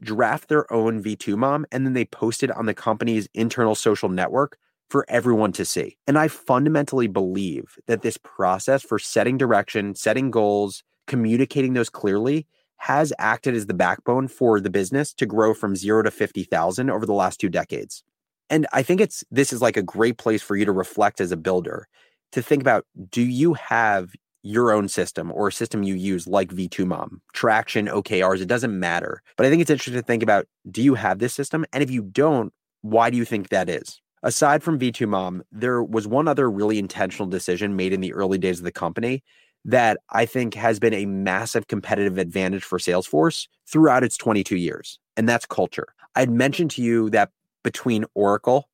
draft 0.00 0.48
their 0.48 0.70
own 0.72 1.02
V2MOM 1.02 1.64
and 1.72 1.86
then 1.86 1.92
they 1.92 2.04
post 2.04 2.42
it 2.42 2.50
on 2.50 2.66
the 2.66 2.74
company's 2.74 3.28
internal 3.34 3.74
social 3.74 4.08
network 4.08 4.58
for 4.90 5.04
everyone 5.08 5.52
to 5.52 5.64
see. 5.64 5.96
And 6.06 6.18
I 6.18 6.28
fundamentally 6.28 7.06
believe 7.06 7.78
that 7.86 8.02
this 8.02 8.18
process 8.18 8.82
for 8.82 8.98
setting 8.98 9.38
direction, 9.38 9.94
setting 9.94 10.30
goals, 10.30 10.82
communicating 11.06 11.72
those 11.72 11.90
clearly 11.90 12.46
has 12.78 13.12
acted 13.18 13.54
as 13.54 13.66
the 13.66 13.74
backbone 13.74 14.28
for 14.28 14.60
the 14.60 14.70
business 14.70 15.14
to 15.14 15.26
grow 15.26 15.54
from 15.54 15.76
0 15.76 16.02
to 16.02 16.10
50,000 16.10 16.90
over 16.90 17.06
the 17.06 17.12
last 17.12 17.40
two 17.40 17.48
decades. 17.48 18.02
And 18.50 18.66
I 18.72 18.82
think 18.82 19.00
it's 19.00 19.24
this 19.30 19.52
is 19.52 19.62
like 19.62 19.76
a 19.76 19.82
great 19.82 20.18
place 20.18 20.42
for 20.42 20.54
you 20.54 20.64
to 20.64 20.72
reflect 20.72 21.20
as 21.20 21.32
a 21.32 21.36
builder 21.36 21.88
to 22.32 22.42
think 22.42 22.60
about 22.60 22.84
do 23.10 23.22
you 23.22 23.54
have 23.54 24.10
your 24.44 24.70
own 24.70 24.86
system 24.86 25.32
or 25.32 25.48
a 25.48 25.52
system 25.52 25.82
you 25.82 25.94
use 25.94 26.28
like 26.28 26.50
V2MOM, 26.50 27.18
traction, 27.32 27.88
OKRs, 27.88 28.40
it 28.40 28.46
doesn't 28.46 28.78
matter. 28.78 29.20
But 29.36 29.46
I 29.46 29.50
think 29.50 29.62
it's 29.62 29.70
interesting 29.70 30.00
to 30.00 30.06
think 30.06 30.22
about 30.22 30.46
do 30.70 30.82
you 30.82 30.94
have 30.94 31.18
this 31.18 31.34
system? 31.34 31.66
And 31.72 31.82
if 31.82 31.90
you 31.90 32.02
don't, 32.02 32.52
why 32.82 33.10
do 33.10 33.16
you 33.16 33.24
think 33.24 33.48
that 33.48 33.68
is? 33.68 34.00
aside 34.24 34.62
from 34.62 34.78
V2MOM, 34.78 35.42
there 35.52 35.84
was 35.84 36.08
one 36.08 36.26
other 36.26 36.50
really 36.50 36.78
intentional 36.78 37.28
decision 37.28 37.76
made 37.76 37.92
in 37.92 38.00
the 38.00 38.12
early 38.12 38.38
days 38.38 38.58
of 38.58 38.64
the 38.64 38.72
company 38.72 39.22
that 39.66 39.98
I 40.10 40.26
think 40.26 40.54
has 40.54 40.80
been 40.80 40.94
a 40.94 41.06
massive 41.06 41.68
competitive 41.68 42.18
advantage 42.18 42.64
for 42.64 42.78
Salesforce 42.78 43.46
throughout 43.66 44.02
its 44.02 44.16
22 44.16 44.56
years, 44.56 44.98
and 45.16 45.28
that's 45.28 45.46
culture. 45.46 45.88
I'd 46.16 46.30
mentioned 46.30 46.72
to 46.72 46.82
you 46.82 47.10
that 47.10 47.30
between 47.62 48.04
Oracle 48.14 48.68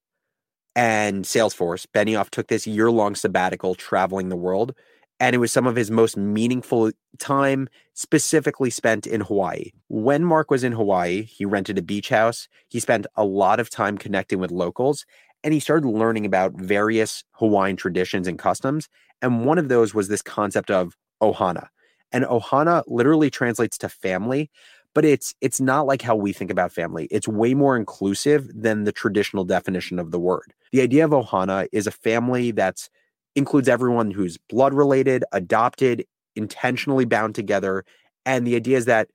and 0.75 1.25
Salesforce, 1.25 1.87
Benioff 1.93 2.31
took 2.31 2.49
this 2.49 2.67
year 2.67 2.91
long 2.91 3.15
sabbatical 3.15 3.75
traveling 3.75 4.29
the 4.29 4.37
world 4.37 4.75
and 5.21 5.35
it 5.35 5.39
was 5.39 5.53
some 5.53 5.67
of 5.67 5.77
his 5.77 5.91
most 5.91 6.17
meaningful 6.17 6.91
time 7.19 7.69
specifically 7.95 8.71
spent 8.71 9.07
in 9.07 9.21
Hawaii. 9.21 9.71
When 9.89 10.25
Mark 10.25 10.51
was 10.51 10.65
in 10.65 10.73
Hawaii, 10.73 11.23
he 11.23 11.45
rented 11.45 11.79
a 11.79 11.83
beach 11.83 12.09
house. 12.09 12.49
He 12.69 12.81
spent 12.81 13.07
a 13.17 13.25
lot 13.25 13.61
of 13.61 13.71
time 13.71 13.99
connecting 13.99 14.39
with 14.39 14.51
locals, 14.51 15.05
and 15.45 15.53
he 15.55 15.61
started 15.61 15.87
learning 15.87 16.25
about 16.25 16.55
various 16.55 17.23
Hawaiian 17.33 17.77
traditions 17.77 18.27
and 18.27 18.39
customs. 18.39 18.89
And 19.23 19.45
one 19.45 19.59
of 19.59 19.69
those 19.69 19.95
was 19.95 20.09
this 20.09 20.23
concept 20.23 20.71
of 20.71 20.97
ohana. 21.23 21.69
And 22.13 22.25
ohana 22.25 22.83
literally 22.87 23.31
translates 23.31 23.79
to 23.79 23.89
family, 23.89 24.51
but 24.95 25.05
it's 25.05 25.35
it's 25.41 25.61
not 25.61 25.87
like 25.87 26.03
how 26.03 26.17
we 26.17 26.33
think 26.33 26.51
about 26.51 26.73
family. 26.73 27.07
It's 27.11 27.29
way 27.29 27.55
more 27.55 27.77
inclusive 27.77 28.49
than 28.53 28.85
the 28.85 28.93
traditional 28.93 29.45
definition 29.45 29.99
of 29.99 30.11
the 30.11 30.19
word. 30.19 30.53
The 30.73 30.81
idea 30.81 31.05
of 31.05 31.13
ohana 31.13 31.69
is 31.73 31.87
a 31.87 31.93
family 31.93 32.51
that's 32.51 32.91
includes 33.35 33.69
everyone 33.69 34.11
who's 34.11 34.37
blood 34.37 34.75
related, 34.75 35.25
adopted, 35.33 36.05
intentionally 36.37 37.05
bound 37.05 37.35
together, 37.35 37.85
and 38.27 38.47
the 38.47 38.57
idea 38.57 38.77
is 38.77 38.85
that 38.87 39.09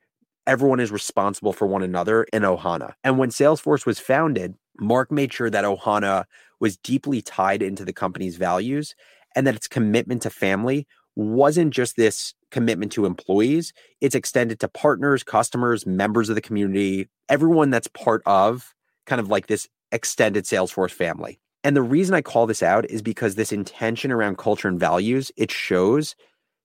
everyone 0.47 0.79
is 0.79 0.91
responsible 0.91 1.53
for 1.53 1.65
one 1.65 1.83
another 1.83 2.23
in 2.33 2.43
ohana. 2.43 2.93
And 3.03 3.17
when 3.17 3.29
Salesforce 3.29 3.85
was 3.85 3.99
founded, 3.99 4.55
Mark 4.79 5.11
made 5.11 5.33
sure 5.33 5.49
that 5.49 5.65
ohana 5.65 6.25
was 6.59 6.77
deeply 6.77 7.21
tied 7.21 7.61
into 7.61 7.83
the 7.85 7.93
company's 7.93 8.35
values 8.35 8.95
and 9.35 9.45
that 9.47 9.55
its 9.55 9.67
commitment 9.67 10.21
to 10.23 10.29
family 10.29 10.87
wasn't 11.15 11.73
just 11.73 11.95
this 11.95 12.33
commitment 12.51 12.91
to 12.93 13.05
employees, 13.05 13.73
it's 14.01 14.15
extended 14.15 14.59
to 14.59 14.67
partners, 14.67 15.23
customers, 15.23 15.85
members 15.85 16.29
of 16.29 16.35
the 16.35 16.41
community, 16.41 17.07
everyone 17.29 17.69
that's 17.69 17.87
part 17.87 18.21
of 18.25 18.73
kind 19.05 19.19
of 19.19 19.29
like 19.29 19.47
this 19.47 19.67
extended 19.91 20.45
Salesforce 20.45 20.91
family. 20.91 21.39
And 21.65 21.75
the 21.75 21.81
reason 21.81 22.13
I 22.13 22.21
call 22.21 22.45
this 22.45 22.61
out 22.61 22.87
is 22.91 23.01
because 23.01 23.33
this 23.33 23.51
intention 23.51 24.11
around 24.11 24.37
culture 24.37 24.67
and 24.67 24.79
values, 24.79 25.31
it 25.35 25.49
shows 25.49 26.15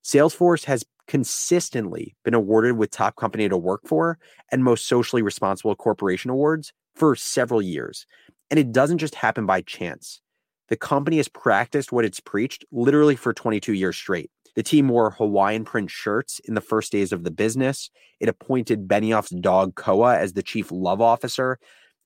Salesforce 0.04 0.64
has 0.66 0.84
consistently 1.06 2.14
been 2.22 2.34
awarded 2.34 2.76
with 2.76 2.90
top 2.90 3.16
company 3.16 3.48
to 3.48 3.56
work 3.56 3.80
for 3.86 4.18
and 4.52 4.62
most 4.62 4.86
socially 4.86 5.22
responsible 5.22 5.74
corporation 5.74 6.30
awards 6.30 6.74
for 6.94 7.16
several 7.16 7.62
years. 7.62 8.04
And 8.50 8.60
it 8.60 8.72
doesn't 8.72 8.98
just 8.98 9.14
happen 9.14 9.46
by 9.46 9.62
chance. 9.62 10.20
The 10.68 10.76
company 10.76 11.16
has 11.16 11.28
practiced 11.28 11.92
what 11.92 12.04
it's 12.04 12.20
preached 12.20 12.66
literally 12.70 13.16
for 13.16 13.32
22 13.32 13.72
years 13.72 13.96
straight. 13.96 14.30
The 14.54 14.62
team 14.62 14.88
wore 14.88 15.12
Hawaiian 15.12 15.64
print 15.64 15.90
shirts 15.90 16.40
in 16.40 16.52
the 16.52 16.60
first 16.60 16.92
days 16.92 17.10
of 17.10 17.24
the 17.24 17.30
business. 17.30 17.88
It 18.20 18.28
appointed 18.28 18.86
Benioff's 18.86 19.30
dog 19.30 19.76
Koa 19.76 20.18
as 20.18 20.34
the 20.34 20.42
chief 20.42 20.70
love 20.70 21.00
officer. 21.00 21.58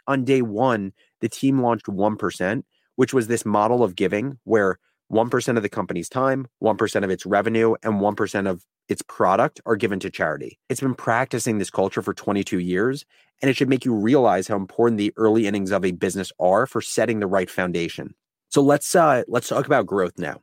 On 0.06 0.22
day 0.22 0.42
one, 0.42 0.92
the 1.20 1.28
team 1.28 1.60
launched 1.60 1.86
1%, 1.86 2.62
which 2.96 3.14
was 3.14 3.26
this 3.26 3.44
model 3.44 3.82
of 3.82 3.96
giving 3.96 4.38
where 4.44 4.78
1% 5.12 5.56
of 5.56 5.62
the 5.62 5.68
company's 5.68 6.08
time, 6.08 6.46
1% 6.62 7.04
of 7.04 7.10
its 7.10 7.26
revenue, 7.26 7.74
and 7.82 7.94
1% 7.94 8.48
of 8.48 8.64
its 8.88 9.02
product 9.02 9.60
are 9.66 9.76
given 9.76 10.00
to 10.00 10.10
charity. 10.10 10.58
It's 10.68 10.80
been 10.80 10.94
practicing 10.94 11.58
this 11.58 11.70
culture 11.70 12.02
for 12.02 12.14
22 12.14 12.58
years, 12.58 13.04
and 13.40 13.50
it 13.50 13.56
should 13.56 13.68
make 13.68 13.84
you 13.84 13.94
realize 13.94 14.48
how 14.48 14.56
important 14.56 14.98
the 14.98 15.12
early 15.16 15.46
innings 15.46 15.70
of 15.70 15.84
a 15.84 15.92
business 15.92 16.32
are 16.38 16.66
for 16.66 16.80
setting 16.80 17.20
the 17.20 17.26
right 17.26 17.50
foundation. 17.50 18.14
So 18.50 18.62
let's 18.62 18.94
uh, 18.94 19.24
let's 19.26 19.48
talk 19.48 19.66
about 19.66 19.86
growth 19.86 20.18
now. 20.18 20.40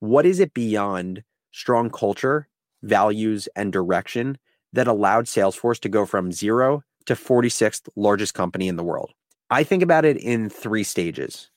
What 0.00 0.26
is 0.26 0.40
it 0.40 0.54
beyond 0.54 1.22
strong 1.52 1.90
culture, 1.90 2.48
values, 2.82 3.48
and 3.54 3.72
direction 3.72 4.38
that 4.72 4.88
allowed 4.88 5.26
Salesforce 5.26 5.78
to 5.80 5.88
go 5.88 6.04
from 6.04 6.32
zero 6.32 6.82
to 7.06 7.14
46th 7.14 7.88
largest 7.96 8.34
company 8.34 8.66
in 8.66 8.76
the 8.76 8.82
world? 8.82 9.12
I 9.50 9.62
think 9.62 9.82
about 9.82 10.04
it 10.04 10.16
in 10.16 10.50
three 10.50 10.84
stages. 10.84 11.50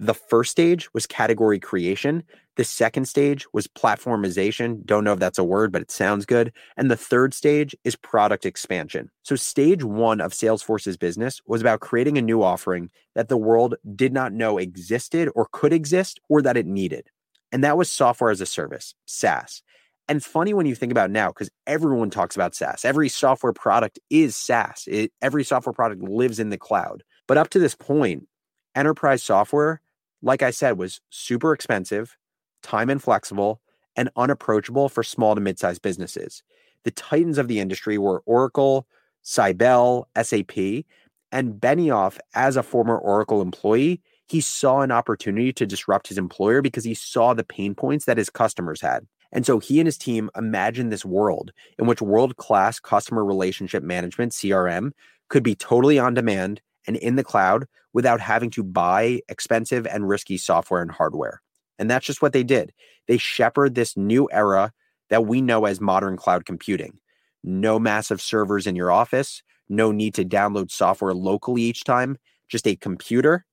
The 0.00 0.14
first 0.14 0.52
stage 0.52 0.92
was 0.94 1.06
category 1.06 1.58
creation. 1.58 2.22
The 2.56 2.64
second 2.64 3.06
stage 3.06 3.46
was 3.52 3.66
platformization. 3.66 4.84
Don't 4.84 5.02
know 5.02 5.12
if 5.12 5.18
that's 5.18 5.38
a 5.38 5.44
word, 5.44 5.72
but 5.72 5.82
it 5.82 5.90
sounds 5.90 6.24
good. 6.24 6.52
And 6.76 6.88
the 6.88 6.96
third 6.96 7.34
stage 7.34 7.74
is 7.82 7.96
product 7.96 8.46
expansion. 8.46 9.10
So, 9.22 9.34
stage 9.34 9.82
one 9.82 10.20
of 10.20 10.32
Salesforce's 10.32 10.96
business 10.96 11.40
was 11.46 11.60
about 11.60 11.80
creating 11.80 12.16
a 12.16 12.22
new 12.22 12.42
offering 12.42 12.90
that 13.16 13.28
the 13.28 13.36
world 13.36 13.74
did 13.94 14.12
not 14.12 14.32
know 14.32 14.58
existed 14.58 15.30
or 15.34 15.48
could 15.50 15.72
exist 15.72 16.20
or 16.28 16.42
that 16.42 16.56
it 16.56 16.66
needed. 16.66 17.08
And 17.50 17.64
that 17.64 17.76
was 17.76 17.90
software 17.90 18.30
as 18.30 18.40
a 18.40 18.46
service, 18.46 18.94
SaaS. 19.06 19.62
And 20.08 20.24
funny 20.24 20.54
when 20.54 20.66
you 20.66 20.74
think 20.74 20.92
about 20.92 21.10
now 21.10 21.28
because 21.28 21.50
everyone 21.66 22.10
talks 22.10 22.36
about 22.36 22.54
SaaS. 22.54 22.84
Every 22.84 23.08
software 23.08 23.52
product 23.52 23.98
is 24.10 24.36
SaaS. 24.36 24.84
It, 24.86 25.12
every 25.20 25.44
software 25.44 25.72
product 25.72 26.02
lives 26.02 26.38
in 26.38 26.50
the 26.50 26.56
cloud. 26.56 27.02
But 27.26 27.36
up 27.36 27.50
to 27.50 27.58
this 27.58 27.74
point, 27.74 28.26
enterprise 28.74 29.22
software 29.22 29.80
like 30.22 30.42
I 30.42 30.50
said, 30.50 30.78
was 30.78 31.00
super 31.10 31.52
expensive, 31.52 32.16
time 32.62 32.90
inflexible, 32.90 33.60
and 33.96 34.10
unapproachable 34.16 34.88
for 34.88 35.02
small 35.02 35.34
to 35.34 35.40
mid-sized 35.40 35.82
businesses. 35.82 36.42
The 36.84 36.90
titans 36.90 37.38
of 37.38 37.48
the 37.48 37.60
industry 37.60 37.98
were 37.98 38.22
Oracle, 38.26 38.86
Siebel, 39.22 40.08
SAP, 40.20 40.84
and 41.30 41.54
Benioff, 41.54 42.18
as 42.34 42.56
a 42.56 42.62
former 42.62 42.96
Oracle 42.96 43.42
employee, 43.42 44.00
he 44.28 44.40
saw 44.40 44.80
an 44.80 44.90
opportunity 44.90 45.52
to 45.54 45.66
disrupt 45.66 46.08
his 46.08 46.18
employer 46.18 46.62
because 46.62 46.84
he 46.84 46.94
saw 46.94 47.34
the 47.34 47.44
pain 47.44 47.74
points 47.74 48.04
that 48.04 48.18
his 48.18 48.30
customers 48.30 48.80
had. 48.80 49.06
And 49.32 49.44
so 49.44 49.58
he 49.58 49.80
and 49.80 49.86
his 49.86 49.98
team 49.98 50.30
imagined 50.36 50.90
this 50.90 51.04
world 51.04 51.52
in 51.78 51.86
which 51.86 52.00
world 52.00 52.36
class 52.36 52.80
customer 52.80 53.24
relationship 53.24 53.82
management, 53.82 54.32
CRM, 54.32 54.92
could 55.28 55.42
be 55.42 55.54
totally 55.54 55.98
on 55.98 56.14
demand 56.14 56.60
and 56.88 56.96
in 56.96 57.14
the 57.14 57.22
cloud 57.22 57.66
without 57.92 58.20
having 58.20 58.50
to 58.50 58.64
buy 58.64 59.20
expensive 59.28 59.86
and 59.86 60.08
risky 60.08 60.36
software 60.36 60.82
and 60.82 60.90
hardware. 60.90 61.40
And 61.78 61.88
that's 61.88 62.06
just 62.06 62.22
what 62.22 62.32
they 62.32 62.42
did. 62.42 62.72
They 63.06 63.18
shepherd 63.18 63.74
this 63.74 63.96
new 63.96 64.28
era 64.32 64.72
that 65.10 65.26
we 65.26 65.40
know 65.40 65.66
as 65.66 65.80
modern 65.80 66.16
cloud 66.16 66.44
computing. 66.44 66.98
No 67.44 67.78
massive 67.78 68.20
servers 68.20 68.66
in 68.66 68.74
your 68.74 68.90
office, 68.90 69.42
no 69.68 69.92
need 69.92 70.14
to 70.14 70.24
download 70.24 70.70
software 70.70 71.14
locally 71.14 71.62
each 71.62 71.84
time, 71.84 72.18
just 72.48 72.66
a 72.66 72.74
computer, 72.74 73.44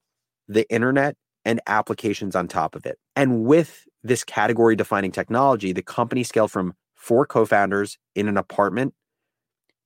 the 0.48 0.68
internet, 0.72 1.16
and 1.44 1.62
applications 1.68 2.36
on 2.36 2.48
top 2.48 2.76
of 2.76 2.86
it. 2.86 2.98
And 3.16 3.46
with 3.46 3.86
this 4.04 4.24
category 4.24 4.76
defining 4.76 5.12
technology, 5.12 5.72
the 5.72 5.84
company 5.84 6.24
scaled 6.24 6.52
from 6.52 6.74
four 6.96 7.26
co 7.26 7.46
founders 7.46 7.98
in 8.16 8.28
an 8.28 8.38
apartment 8.38 8.94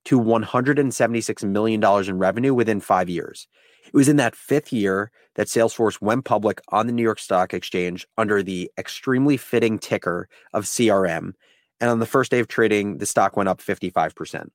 to 0.06 0.20
$176 0.20 1.44
million 1.44 1.82
in 2.08 2.18
revenue 2.18 2.54
within 2.54 2.80
five 2.80 3.08
years. 3.08 3.46
It 3.86 3.94
was 3.94 4.08
in 4.08 4.16
that 4.16 4.36
fifth 4.36 4.72
year 4.72 5.10
that 5.34 5.48
Salesforce 5.48 6.00
went 6.00 6.24
public 6.24 6.60
on 6.68 6.86
the 6.86 6.92
New 6.92 7.02
York 7.02 7.18
Stock 7.18 7.54
Exchange 7.54 8.06
under 8.18 8.42
the 8.42 8.70
extremely 8.78 9.36
fitting 9.36 9.78
ticker 9.78 10.28
of 10.52 10.64
CRM. 10.64 11.32
And 11.80 11.90
on 11.90 11.98
the 11.98 12.06
first 12.06 12.30
day 12.30 12.40
of 12.40 12.48
trading, 12.48 12.98
the 12.98 13.06
stock 13.06 13.36
went 13.36 13.48
up 13.48 13.60
55%. 13.60 14.48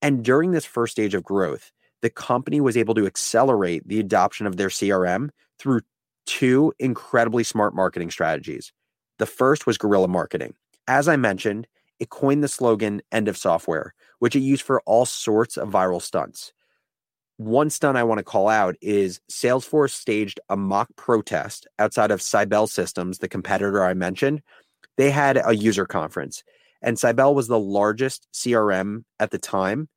And 0.00 0.24
during 0.24 0.50
this 0.50 0.64
first 0.64 0.92
stage 0.92 1.14
of 1.14 1.22
growth, 1.22 1.70
the 2.02 2.10
company 2.10 2.60
was 2.60 2.76
able 2.76 2.94
to 2.94 3.06
accelerate 3.06 3.86
the 3.86 4.00
adoption 4.00 4.46
of 4.46 4.56
their 4.56 4.68
CRM 4.68 5.30
through 5.58 5.82
two 6.26 6.72
incredibly 6.78 7.44
smart 7.44 7.74
marketing 7.74 8.10
strategies. 8.10 8.72
The 9.18 9.26
first 9.26 9.66
was 9.66 9.78
guerrilla 9.78 10.08
marketing. 10.08 10.54
As 10.88 11.08
I 11.08 11.16
mentioned, 11.16 11.68
it 12.00 12.10
coined 12.10 12.42
the 12.42 12.48
slogan 12.48 13.02
end 13.12 13.28
of 13.28 13.36
software, 13.36 13.94
which 14.22 14.36
it 14.36 14.40
used 14.40 14.62
for 14.62 14.80
all 14.82 15.04
sorts 15.04 15.56
of 15.56 15.68
viral 15.68 16.00
stunts. 16.00 16.52
One 17.38 17.70
stunt 17.70 17.98
I 17.98 18.04
want 18.04 18.18
to 18.18 18.24
call 18.24 18.48
out 18.48 18.76
is 18.80 19.20
Salesforce 19.28 19.90
staged 19.90 20.38
a 20.48 20.56
mock 20.56 20.86
protest 20.94 21.66
outside 21.80 22.12
of 22.12 22.22
Siebel 22.22 22.68
Systems, 22.68 23.18
the 23.18 23.26
competitor 23.26 23.82
I 23.82 23.94
mentioned. 23.94 24.40
They 24.96 25.10
had 25.10 25.42
a 25.44 25.56
user 25.56 25.86
conference, 25.86 26.44
and 26.80 26.96
Siebel 26.96 27.34
was 27.34 27.48
the 27.48 27.58
largest 27.58 28.28
CRM 28.32 29.02
at 29.18 29.32
the 29.32 29.38
time. 29.38 29.88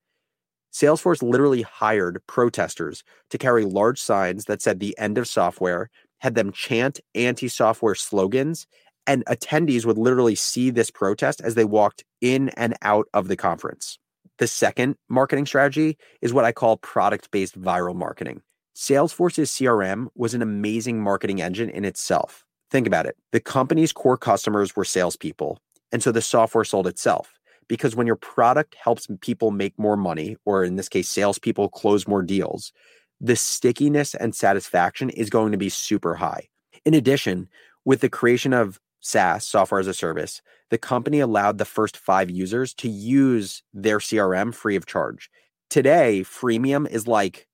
Salesforce 0.74 1.22
literally 1.22 1.62
hired 1.62 2.20
protesters 2.25 3.03
to 3.29 3.38
carry 3.38 3.63
large 3.63 4.01
signs 4.01 4.46
that 4.46 4.60
said 4.60 4.79
the 4.79 4.98
end 4.98 5.20
of 5.20 5.27
software, 5.27 5.91
had 6.17 6.34
them 6.34 6.51
chant 6.51 7.00
anti 7.13 7.48
software 7.48 7.94
slogans, 7.94 8.65
and 9.05 9.24
attendees 9.27 9.86
would 9.86 10.00
literally 10.00 10.34
see 10.34 10.72
this 10.72 10.89
protest 10.89 11.41
as 11.41 11.53
they 11.53 11.65
walked 11.65 12.03
in 12.22 12.50
and 12.58 12.74
out 12.82 13.05
of 13.13 13.27
the 13.27 13.38
conference. 13.38 14.00
The 14.38 14.48
second 14.48 14.98
marketing 15.08 15.46
strategy 15.46 15.98
is 16.22 16.34
what 16.34 16.46
I 16.46 16.51
call 16.51 16.77
product 16.77 17.32
based 17.32 17.60
viral 17.60 17.96
marketing. 17.96 18.42
Salesforce's 18.75 19.50
CRM 19.51 20.08
was 20.15 20.34
an 20.34 20.42
amazing 20.42 21.01
marketing 21.01 21.42
engine 21.42 21.70
in 21.70 21.86
itself. 21.86 22.46
Think 22.70 22.88
about 22.88 23.06
it. 23.06 23.15
The 23.32 23.39
company's 23.39 23.94
core 23.94 24.18
customers 24.18 24.75
were 24.75 24.84
salespeople. 24.84 25.60
And 25.94 26.04
so 26.04 26.12
the 26.12 26.22
software 26.22 26.65
sold 26.65 26.88
itself. 26.88 27.39
Because 27.68 27.96
when 27.96 28.06
your 28.06 28.18
product 28.18 28.75
helps 28.75 29.08
people 29.22 29.50
make 29.50 29.80
more 29.80 29.98
money, 29.98 30.36
or 30.46 30.63
in 30.63 30.75
this 30.75 30.89
case, 30.89 31.08
salespeople 31.08 31.70
close 31.70 32.08
more 32.08 32.22
deals, 32.22 32.74
the 33.22 33.36
stickiness 33.36 34.13
and 34.13 34.36
satisfaction 34.36 35.10
is 35.10 35.30
going 35.30 35.51
to 35.54 35.58
be 35.58 35.70
super 35.70 36.15
high. 36.15 36.50
In 36.84 36.94
addition, 36.94 37.48
with 37.86 38.01
the 38.01 38.10
creation 38.10 38.54
of 38.54 38.80
SaaS, 39.06 39.48
software 39.48 39.80
as 39.80 39.88
a 39.88 39.94
service, 39.94 40.42
the 40.72 40.78
company 40.80 41.20
allowed 41.20 41.58
the 41.60 41.66
first 41.66 41.96
five 41.96 42.30
users 42.32 42.74
to 42.76 42.90
use 42.90 43.62
their 43.74 44.00
CRM 44.00 44.54
free 44.54 44.76
of 44.76 44.86
charge. 44.88 45.30
Today, 45.70 46.22
freemium 46.24 46.90
is 46.90 47.08
like 47.08 47.48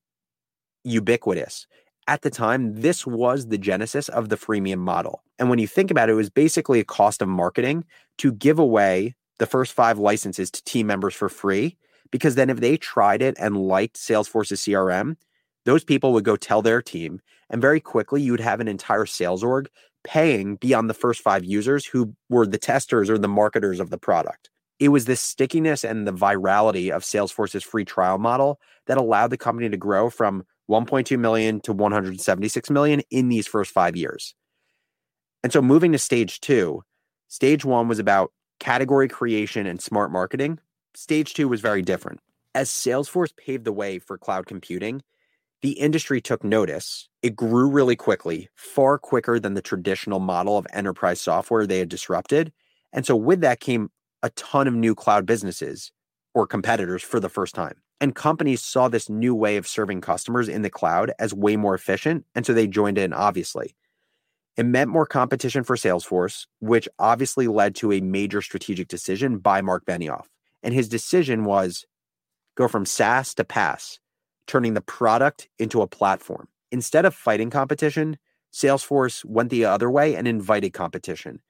ubiquitous. 0.86 1.68
At 2.08 2.22
the 2.22 2.30
time, 2.30 2.82
this 2.82 3.06
was 3.06 3.48
the 3.48 3.58
genesis 3.58 4.10
of 4.10 4.30
the 4.30 4.38
freemium 4.38 4.80
model. 4.80 5.24
And 5.38 5.50
when 5.50 5.60
you 5.60 5.68
think 5.68 5.92
about 5.92 6.10
it, 6.10 6.14
it 6.14 6.16
was 6.16 6.30
basically 6.30 6.80
a 6.80 6.86
cost 6.86 7.22
of 7.22 7.28
marketing 7.28 7.84
to 8.20 8.32
give 8.32 8.60
away 8.60 9.16
the 9.40 9.46
first 9.46 9.74
five 9.74 10.00
licenses 10.00 10.50
to 10.52 10.64
team 10.64 10.88
members 10.88 11.14
for 11.14 11.30
free. 11.30 11.78
Because 12.12 12.36
then 12.36 12.50
if 12.50 12.60
they 12.60 12.78
tried 12.78 13.22
it 13.22 13.36
and 13.40 13.58
liked 13.58 13.98
Salesforce's 13.98 14.62
CRM, 14.62 15.16
Those 15.66 15.84
people 15.84 16.14
would 16.14 16.24
go 16.24 16.36
tell 16.36 16.62
their 16.62 16.82
team, 16.82 17.22
and 17.50 17.62
very 17.62 17.80
quickly 17.80 18.22
you 18.22 18.32
would 18.32 18.40
have 18.40 18.60
an 18.60 18.68
entire 18.68 19.06
sales 19.06 19.44
org 19.44 19.70
paying 20.04 20.56
beyond 20.56 20.90
the 20.90 20.96
first 20.96 21.22
five 21.22 21.46
users 21.46 21.86
who 21.86 22.16
were 22.30 22.46
the 22.46 22.58
testers 22.58 23.10
or 23.10 23.18
the 23.18 23.28
marketers 23.28 23.80
of 23.80 23.90
the 23.90 23.98
product. 23.98 24.50
It 24.80 24.90
was 24.90 25.06
this 25.06 25.22
stickiness 25.22 25.84
and 25.84 26.08
the 26.08 26.14
virality 26.14 26.90
of 26.90 27.04
Salesforce's 27.04 27.64
free 27.64 27.86
trial 27.86 28.18
model 28.18 28.60
that 28.88 28.98
allowed 28.98 29.30
the 29.30 29.38
company 29.38 29.70
to 29.70 29.78
grow 29.78 30.10
from 30.10 30.44
1.2 30.70 31.20
million 31.20 31.60
to 31.62 31.74
176 31.74 32.70
million 32.70 33.02
in 33.12 33.30
these 33.30 33.48
first 33.48 33.72
five 33.72 33.96
years. 33.96 34.34
And 35.44 35.54
so 35.54 35.62
moving 35.62 35.92
to 35.92 35.98
stage 35.98 36.40
two, 36.40 36.84
stage 37.28 37.66
one 37.66 37.88
was 37.88 38.00
about 38.00 38.32
category 38.60 39.08
creation 39.08 39.66
and 39.68 39.82
smart 39.82 40.12
marketing. 40.12 40.60
Stage 40.96 41.34
two 41.34 41.48
was 41.48 41.62
very 41.62 41.82
different. 41.82 42.20
As 42.54 42.70
Salesforce 42.70 43.36
paved 43.36 43.66
the 43.66 43.72
way 43.72 44.00
for 44.00 44.18
cloud 44.18 44.46
computing, 44.46 45.04
the 45.62 45.74
industry 45.74 46.22
took 46.22 46.44
notice. 46.44 47.08
It 47.22 47.36
grew 47.36 47.70
really 47.70 47.96
quickly, 47.96 48.50
far 48.56 48.98
quicker 48.98 49.40
than 49.40 49.54
the 49.54 49.62
traditional 49.62 50.20
model 50.20 50.58
of 50.58 50.66
enterprise 50.74 51.22
software 51.22 51.68
they 51.68 51.80
had 51.80 51.90
disrupted. 51.90 52.52
And 52.92 53.06
so, 53.06 53.16
with 53.16 53.42
that 53.42 53.60
came 53.60 53.90
a 54.24 54.30
ton 54.32 54.68
of 54.68 54.74
new 54.74 54.96
cloud 54.96 55.26
businesses 55.26 55.92
or 56.34 56.48
competitors 56.48 57.04
for 57.04 57.20
the 57.20 57.30
first 57.30 57.56
time. 57.56 57.76
And 58.00 58.16
companies 58.16 58.62
saw 58.62 58.88
this 58.88 59.10
new 59.10 59.36
way 59.36 59.58
of 59.58 59.68
serving 59.68 60.02
customers 60.02 60.50
in 60.50 60.64
the 60.64 60.70
cloud 60.70 61.12
as 61.20 61.34
way 61.34 61.56
more 61.56 61.76
efficient. 61.76 62.26
And 62.34 62.46
so 62.46 62.54
they 62.54 62.68
joined 62.68 62.98
in, 62.98 63.14
obviously. 63.14 63.76
It 64.58 64.66
meant 64.66 64.90
more 64.90 65.06
competition 65.06 65.64
for 65.64 65.76
Salesforce, 65.76 66.48
which 66.60 66.90
obviously 67.00 67.48
led 67.48 67.76
to 67.76 67.92
a 67.92 68.02
major 68.02 68.42
strategic 68.42 68.88
decision 68.88 69.38
by 69.38 69.62
Mark 69.62 69.86
Benioff. 69.86 70.26
And 70.64 70.74
his 70.74 70.90
decision 70.90 71.46
was 71.46 71.86
go 72.56 72.68
from 72.68 72.86
SaaS 72.86 73.34
to 73.36 73.44
PaaS, 73.44 74.00
turning 74.48 74.74
the 74.74 74.82
product 74.82 75.50
into 75.60 75.82
a 75.82 75.88
platform. 75.88 76.48
Instead 76.72 77.06
of 77.06 77.14
fighting 77.14 77.50
competition, 77.50 78.18
Salesforce 78.54 79.24
went 79.26 79.50
the 79.50 79.66
other 79.66 79.90
way 79.90 80.16
and 80.16 80.28
invited 80.28 80.74
competition. 80.74 81.42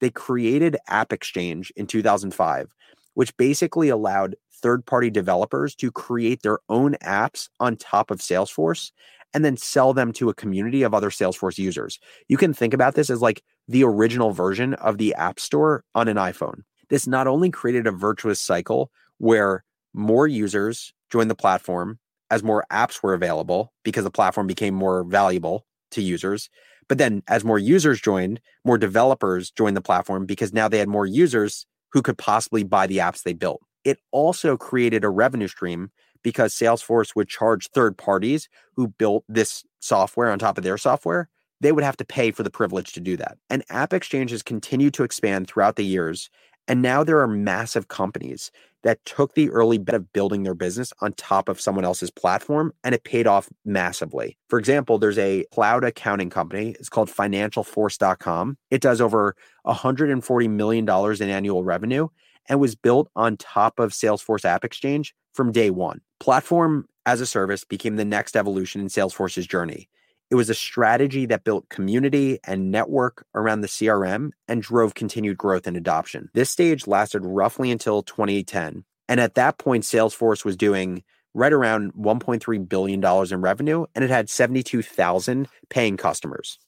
They 0.00 0.10
created 0.10 0.76
App 0.88 1.12
Exchange 1.12 1.72
in 1.76 1.86
2005, 1.86 2.74
which 3.14 3.36
basically 3.36 3.88
allowed 3.88 4.36
third 4.52 4.84
party 4.84 5.10
developers 5.10 5.74
to 5.76 5.90
create 5.90 6.42
their 6.42 6.58
own 6.68 6.94
apps 7.02 7.48
on 7.60 7.76
top 7.76 8.10
of 8.10 8.20
Salesforce 8.20 8.92
and 9.32 9.44
then 9.44 9.56
sell 9.56 9.92
them 9.92 10.12
to 10.12 10.28
a 10.28 10.34
community 10.34 10.82
of 10.82 10.92
other 10.92 11.10
Salesforce 11.10 11.58
users. 11.58 11.98
You 12.28 12.36
can 12.36 12.52
think 12.52 12.74
about 12.74 12.94
this 12.94 13.10
as 13.10 13.22
like 13.22 13.42
the 13.68 13.84
original 13.84 14.32
version 14.32 14.74
of 14.74 14.98
the 14.98 15.14
App 15.14 15.38
Store 15.38 15.84
on 15.94 16.08
an 16.08 16.16
iPhone. 16.16 16.62
This 16.88 17.06
not 17.06 17.26
only 17.26 17.50
created 17.50 17.86
a 17.86 17.92
virtuous 17.92 18.40
cycle 18.40 18.90
where 19.18 19.64
more 19.94 20.26
users 20.26 20.92
joined 21.10 21.30
the 21.30 21.36
platform 21.36 21.98
as 22.30 22.42
more 22.42 22.64
apps 22.72 23.02
were 23.02 23.14
available 23.14 23.72
because 23.84 24.04
the 24.04 24.10
platform 24.10 24.46
became 24.46 24.74
more 24.74 25.04
valuable 25.04 25.66
to 25.90 26.02
users. 26.02 26.48
But 26.88 26.98
then 26.98 27.22
as 27.28 27.44
more 27.44 27.58
users 27.58 28.00
joined, 28.00 28.40
more 28.64 28.78
developers 28.78 29.50
joined 29.50 29.76
the 29.76 29.80
platform 29.80 30.26
because 30.26 30.52
now 30.52 30.68
they 30.68 30.78
had 30.78 30.88
more 30.88 31.06
users 31.06 31.66
who 31.92 32.02
could 32.02 32.18
possibly 32.18 32.64
buy 32.64 32.86
the 32.86 32.98
apps 32.98 33.22
they 33.22 33.32
built. 33.32 33.62
It 33.84 33.98
also 34.10 34.56
created 34.56 35.04
a 35.04 35.08
revenue 35.08 35.48
stream 35.48 35.90
because 36.22 36.54
Salesforce 36.54 37.16
would 37.16 37.28
charge 37.28 37.68
third 37.68 37.96
parties 37.96 38.48
who 38.76 38.88
built 38.88 39.24
this 39.28 39.64
software 39.80 40.30
on 40.30 40.38
top 40.38 40.58
of 40.58 40.64
their 40.64 40.78
software. 40.78 41.28
They 41.60 41.72
would 41.72 41.84
have 41.84 41.96
to 41.98 42.04
pay 42.04 42.30
for 42.30 42.42
the 42.42 42.50
privilege 42.50 42.92
to 42.92 43.00
do 43.00 43.16
that. 43.16 43.38
And 43.48 43.64
App 43.70 43.92
Exchange 43.92 44.30
has 44.30 44.42
continued 44.42 44.94
to 44.94 45.02
expand 45.02 45.46
throughout 45.46 45.76
the 45.76 45.84
years. 45.84 46.30
And 46.68 46.82
now 46.82 47.04
there 47.04 47.20
are 47.20 47.26
massive 47.26 47.88
companies 47.88 48.50
that 48.82 49.04
took 49.04 49.34
the 49.34 49.50
early 49.50 49.78
bet 49.78 49.94
of 49.94 50.12
building 50.12 50.42
their 50.42 50.54
business 50.54 50.92
on 51.00 51.12
top 51.14 51.48
of 51.48 51.60
someone 51.60 51.84
else's 51.84 52.10
platform 52.10 52.72
and 52.82 52.94
it 52.94 53.04
paid 53.04 53.26
off 53.26 53.48
massively. 53.64 54.38
For 54.48 54.58
example, 54.58 54.98
there's 54.98 55.18
a 55.18 55.44
cloud 55.52 55.84
accounting 55.84 56.30
company. 56.30 56.70
It's 56.78 56.88
called 56.88 57.10
financialforce.com. 57.10 58.56
It 58.70 58.80
does 58.80 59.00
over 59.00 59.36
$140 59.66 60.50
million 60.50 60.88
in 60.88 61.28
annual 61.28 61.64
revenue 61.64 62.08
and 62.48 62.60
was 62.60 62.74
built 62.74 63.10
on 63.14 63.36
top 63.36 63.78
of 63.78 63.92
Salesforce 63.92 64.44
App 64.44 64.64
Exchange 64.64 65.14
from 65.32 65.52
day 65.52 65.70
one. 65.70 66.00
Platform 66.18 66.86
as 67.06 67.20
a 67.20 67.26
service 67.26 67.64
became 67.64 67.96
the 67.96 68.04
next 68.04 68.36
evolution 68.36 68.80
in 68.80 68.88
Salesforce's 68.88 69.46
journey. 69.46 69.88
It 70.30 70.36
was 70.36 70.48
a 70.48 70.54
strategy 70.54 71.26
that 71.26 71.42
built 71.42 71.68
community 71.68 72.38
and 72.44 72.70
network 72.70 73.26
around 73.34 73.62
the 73.62 73.68
CRM 73.68 74.30
and 74.46 74.62
drove 74.62 74.94
continued 74.94 75.36
growth 75.36 75.66
and 75.66 75.76
adoption. 75.76 76.30
This 76.34 76.50
stage 76.50 76.86
lasted 76.86 77.24
roughly 77.24 77.70
until 77.70 78.02
2010. 78.02 78.84
And 79.08 79.20
at 79.20 79.34
that 79.34 79.58
point, 79.58 79.82
Salesforce 79.82 80.44
was 80.44 80.56
doing 80.56 81.02
right 81.34 81.52
around 81.52 81.92
$1.3 81.94 82.68
billion 82.68 83.04
in 83.04 83.40
revenue, 83.40 83.86
and 83.94 84.04
it 84.04 84.10
had 84.10 84.30
72,000 84.30 85.48
paying 85.68 85.96
customers. 85.96 86.58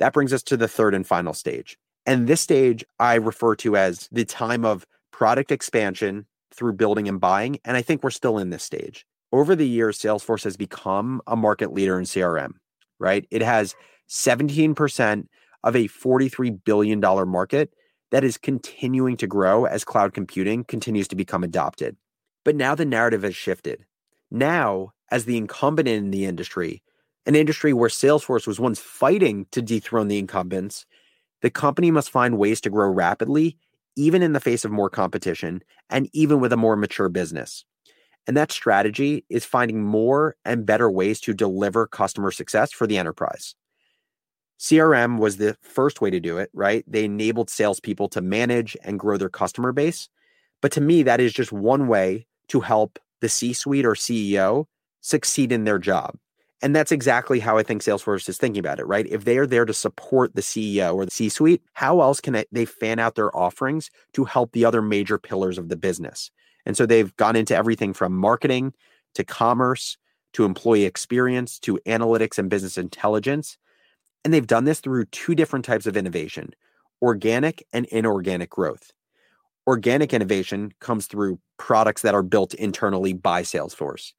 That 0.00 0.12
brings 0.12 0.32
us 0.32 0.42
to 0.44 0.56
the 0.56 0.68
third 0.68 0.94
and 0.94 1.06
final 1.06 1.34
stage. 1.34 1.78
And 2.06 2.26
this 2.26 2.40
stage 2.40 2.84
I 2.98 3.14
refer 3.14 3.54
to 3.56 3.76
as 3.76 4.08
the 4.10 4.24
time 4.24 4.64
of 4.64 4.86
product 5.12 5.52
expansion 5.52 6.26
through 6.52 6.74
building 6.74 7.08
and 7.08 7.20
buying. 7.20 7.58
And 7.64 7.76
I 7.76 7.82
think 7.82 8.02
we're 8.02 8.10
still 8.10 8.38
in 8.38 8.50
this 8.50 8.64
stage. 8.64 9.06
Over 9.32 9.56
the 9.56 9.66
years, 9.66 9.98
Salesforce 9.98 10.44
has 10.44 10.56
become 10.56 11.20
a 11.26 11.36
market 11.36 11.72
leader 11.72 11.98
in 11.98 12.04
CRM, 12.04 12.52
right? 13.04 13.26
It 13.30 13.42
has 13.42 13.76
17% 14.08 15.26
of 15.62 15.76
a 15.76 15.88
$43 15.88 16.64
billion 16.64 17.00
market 17.00 17.74
that 18.10 18.24
is 18.24 18.38
continuing 18.38 19.16
to 19.18 19.26
grow 19.26 19.66
as 19.66 19.84
cloud 19.84 20.14
computing 20.14 20.64
continues 20.64 21.06
to 21.08 21.16
become 21.16 21.44
adopted. 21.44 21.96
But 22.44 22.56
now 22.56 22.74
the 22.74 22.86
narrative 22.86 23.22
has 23.22 23.36
shifted. 23.36 23.84
Now, 24.30 24.92
as 25.10 25.26
the 25.26 25.36
incumbent 25.36 25.88
in 25.88 26.10
the 26.10 26.24
industry, 26.24 26.82
an 27.26 27.36
industry 27.36 27.74
where 27.74 27.90
Salesforce 27.90 28.46
was 28.46 28.58
once 28.58 28.78
fighting 28.78 29.46
to 29.52 29.60
dethrone 29.60 30.08
the 30.08 30.18
incumbents, 30.18 30.86
the 31.42 31.50
company 31.50 31.90
must 31.90 32.10
find 32.10 32.38
ways 32.38 32.62
to 32.62 32.70
grow 32.70 32.88
rapidly 32.88 33.58
even 33.96 34.22
in 34.22 34.32
the 34.32 34.40
face 34.40 34.64
of 34.64 34.70
more 34.70 34.90
competition 34.90 35.62
and 35.90 36.08
even 36.12 36.40
with 36.40 36.52
a 36.52 36.56
more 36.56 36.76
mature 36.76 37.08
business. 37.08 37.64
And 38.26 38.36
that 38.36 38.52
strategy 38.52 39.24
is 39.28 39.44
finding 39.44 39.82
more 39.82 40.36
and 40.44 40.64
better 40.64 40.90
ways 40.90 41.20
to 41.20 41.34
deliver 41.34 41.86
customer 41.86 42.30
success 42.30 42.72
for 42.72 42.86
the 42.86 42.96
enterprise. 42.96 43.54
CRM 44.58 45.18
was 45.18 45.36
the 45.36 45.56
first 45.62 46.00
way 46.00 46.10
to 46.10 46.20
do 46.20 46.38
it, 46.38 46.50
right? 46.54 46.84
They 46.86 47.04
enabled 47.04 47.50
salespeople 47.50 48.08
to 48.10 48.20
manage 48.20 48.76
and 48.82 48.98
grow 48.98 49.16
their 49.16 49.28
customer 49.28 49.72
base. 49.72 50.08
But 50.62 50.72
to 50.72 50.80
me, 50.80 51.02
that 51.02 51.20
is 51.20 51.32
just 51.32 51.52
one 51.52 51.86
way 51.86 52.26
to 52.48 52.60
help 52.60 52.98
the 53.20 53.28
C 53.28 53.52
suite 53.52 53.84
or 53.84 53.94
CEO 53.94 54.66
succeed 55.00 55.52
in 55.52 55.64
their 55.64 55.78
job. 55.78 56.16
And 56.62 56.74
that's 56.74 56.92
exactly 56.92 57.40
how 57.40 57.58
I 57.58 57.62
think 57.62 57.82
Salesforce 57.82 58.26
is 58.26 58.38
thinking 58.38 58.60
about 58.60 58.78
it, 58.78 58.86
right? 58.86 59.06
If 59.06 59.24
they 59.24 59.36
are 59.36 59.46
there 59.46 59.66
to 59.66 59.74
support 59.74 60.34
the 60.34 60.40
CEO 60.40 60.94
or 60.94 61.04
the 61.04 61.10
C 61.10 61.28
suite, 61.28 61.62
how 61.74 62.00
else 62.00 62.22
can 62.22 62.42
they 62.50 62.64
fan 62.64 62.98
out 62.98 63.16
their 63.16 63.36
offerings 63.36 63.90
to 64.14 64.24
help 64.24 64.52
the 64.52 64.64
other 64.64 64.80
major 64.80 65.18
pillars 65.18 65.58
of 65.58 65.68
the 65.68 65.76
business? 65.76 66.30
And 66.66 66.76
so 66.76 66.86
they've 66.86 67.14
gone 67.16 67.36
into 67.36 67.56
everything 67.56 67.92
from 67.92 68.16
marketing 68.16 68.72
to 69.14 69.24
commerce 69.24 69.96
to 70.34 70.44
employee 70.44 70.84
experience 70.84 71.58
to 71.60 71.78
analytics 71.86 72.38
and 72.38 72.50
business 72.50 72.76
intelligence. 72.76 73.56
And 74.24 74.34
they've 74.34 74.46
done 74.46 74.64
this 74.64 74.80
through 74.80 75.06
two 75.06 75.34
different 75.34 75.64
types 75.64 75.86
of 75.86 75.96
innovation 75.96 76.54
organic 77.02 77.66
and 77.72 77.84
inorganic 77.86 78.48
growth. 78.48 78.92
Organic 79.66 80.14
innovation 80.14 80.72
comes 80.80 81.06
through 81.06 81.38
products 81.58 82.02
that 82.02 82.14
are 82.14 82.22
built 82.22 82.54
internally 82.54 83.12
by 83.12 83.42
Salesforce. 83.42 84.12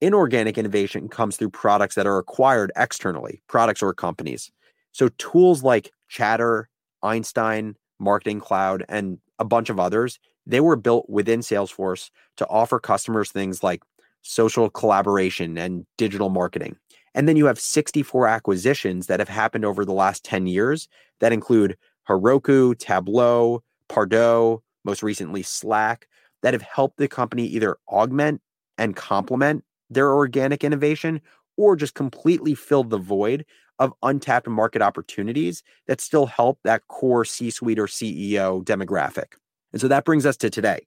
Inorganic 0.00 0.58
innovation 0.58 1.08
comes 1.08 1.36
through 1.36 1.50
products 1.50 1.94
that 1.94 2.06
are 2.06 2.18
acquired 2.18 2.72
externally, 2.76 3.42
products 3.48 3.82
or 3.82 3.94
companies. 3.94 4.50
So 4.92 5.08
tools 5.16 5.62
like 5.62 5.92
Chatter, 6.08 6.68
Einstein, 7.02 7.76
Marketing 7.98 8.40
Cloud, 8.40 8.84
and 8.88 9.18
a 9.38 9.44
bunch 9.44 9.70
of 9.70 9.80
others, 9.80 10.18
they 10.46 10.60
were 10.60 10.76
built 10.76 11.08
within 11.08 11.40
Salesforce 11.40 12.10
to 12.36 12.46
offer 12.48 12.78
customers 12.78 13.30
things 13.30 13.62
like 13.62 13.82
social 14.22 14.70
collaboration 14.70 15.58
and 15.58 15.86
digital 15.96 16.28
marketing. 16.28 16.76
And 17.14 17.28
then 17.28 17.36
you 17.36 17.46
have 17.46 17.58
64 17.58 18.28
acquisitions 18.28 19.06
that 19.06 19.20
have 19.20 19.28
happened 19.28 19.64
over 19.64 19.84
the 19.84 19.92
last 19.92 20.24
10 20.24 20.46
years 20.46 20.88
that 21.20 21.32
include 21.32 21.76
Heroku, 22.08 22.78
Tableau, 22.78 23.62
Pardot, 23.88 24.60
most 24.84 25.02
recently 25.02 25.42
Slack, 25.42 26.08
that 26.42 26.54
have 26.54 26.62
helped 26.62 26.98
the 26.98 27.08
company 27.08 27.46
either 27.46 27.78
augment 27.88 28.40
and 28.78 28.94
complement 28.94 29.64
their 29.88 30.12
organic 30.12 30.62
innovation 30.62 31.20
or 31.56 31.74
just 31.74 31.94
completely 31.94 32.54
filled 32.54 32.90
the 32.90 32.98
void 32.98 33.44
of 33.78 33.92
untapped 34.02 34.48
market 34.48 34.82
opportunities 34.82 35.62
that 35.86 36.00
still 36.00 36.26
help 36.26 36.58
that 36.64 36.86
core 36.88 37.24
C 37.24 37.50
suite 37.50 37.78
or 37.78 37.86
CEO 37.86 38.62
demographic. 38.64 39.34
And 39.72 39.80
so 39.80 39.88
that 39.88 40.04
brings 40.04 40.26
us 40.26 40.36
to 40.38 40.50
today. 40.50 40.86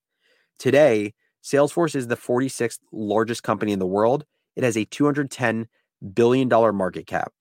Today, 0.58 1.13
Salesforce 1.44 1.96
is 1.96 2.08
the 2.08 2.18
46th 2.18 2.80
largest 2.92 3.44
company 3.44 3.72
in 3.72 3.80
the 3.80 3.86
world. 3.88 4.26
It 4.56 4.63
has 4.63 4.76
a 4.76 4.86
$210 4.86 5.68
billion 6.13 6.50
market 6.76 7.08
cap. 7.08 7.32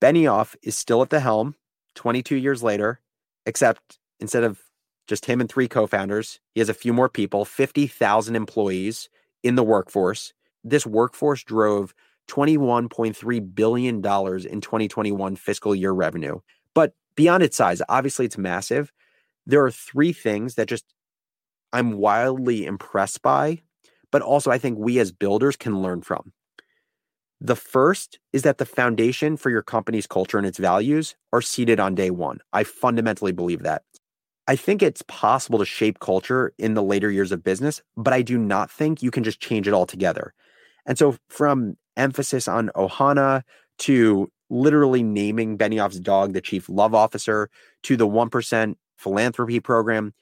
Benioff 0.00 0.56
is 0.62 0.76
still 0.76 1.02
at 1.02 1.10
the 1.10 1.20
helm 1.20 1.54
22 1.94 2.36
years 2.36 2.62
later, 2.62 3.00
except 3.46 3.98
instead 4.20 4.44
of 4.44 4.60
just 5.06 5.26
him 5.26 5.40
and 5.40 5.48
three 5.48 5.68
co 5.68 5.86
founders, 5.86 6.40
he 6.54 6.60
has 6.60 6.68
a 6.68 6.74
few 6.74 6.92
more 6.92 7.08
people, 7.08 7.44
50,000 7.44 8.36
employees 8.36 9.08
in 9.42 9.54
the 9.54 9.62
workforce 9.62 10.34
this 10.66 10.84
workforce 10.84 11.44
drove 11.44 11.94
$21.3 12.28 13.54
billion 13.54 13.94
in 13.94 14.02
2021 14.02 15.36
fiscal 15.36 15.74
year 15.74 15.92
revenue. 15.92 16.40
But 16.74 16.94
beyond 17.14 17.44
its 17.44 17.56
size, 17.56 17.80
obviously 17.88 18.26
it's 18.26 18.36
massive. 18.36 18.92
There 19.46 19.64
are 19.64 19.70
three 19.70 20.12
things 20.12 20.54
that 20.56 20.68
just 20.68 20.84
I'm 21.72 21.92
wildly 21.92 22.64
impressed 22.64 23.22
by, 23.22 23.62
but 24.10 24.22
also 24.22 24.50
I 24.50 24.58
think 24.58 24.78
we 24.78 24.98
as 24.98 25.12
builders 25.12 25.56
can 25.56 25.82
learn 25.82 26.02
from. 26.02 26.32
The 27.40 27.56
first 27.56 28.18
is 28.32 28.42
that 28.42 28.58
the 28.58 28.64
foundation 28.64 29.36
for 29.36 29.50
your 29.50 29.62
company's 29.62 30.06
culture 30.06 30.38
and 30.38 30.46
its 30.46 30.58
values 30.58 31.16
are 31.32 31.42
seated 31.42 31.78
on 31.78 31.94
day 31.94 32.10
one. 32.10 32.40
I 32.52 32.64
fundamentally 32.64 33.32
believe 33.32 33.62
that. 33.62 33.82
I 34.48 34.56
think 34.56 34.82
it's 34.82 35.02
possible 35.02 35.58
to 35.58 35.64
shape 35.64 35.98
culture 35.98 36.52
in 36.58 36.74
the 36.74 36.82
later 36.82 37.10
years 37.10 37.32
of 37.32 37.42
business, 37.42 37.82
but 37.96 38.14
I 38.14 38.22
do 38.22 38.38
not 38.38 38.70
think 38.70 39.02
you 39.02 39.10
can 39.10 39.24
just 39.24 39.40
change 39.40 39.66
it 39.66 39.74
altogether. 39.74 40.32
And 40.86 40.96
so, 40.96 41.16
from 41.28 41.76
emphasis 41.96 42.46
on 42.46 42.70
Ohana 42.76 43.42
to 43.78 44.30
literally 44.48 45.02
naming 45.02 45.58
Benioff's 45.58 45.98
dog 45.98 46.32
the 46.32 46.40
chief 46.40 46.68
love 46.68 46.94
officer 46.94 47.50
to 47.82 47.96
the 47.96 48.06
1% 48.06 48.76
philanthropy 48.96 49.60
program, 49.60 50.14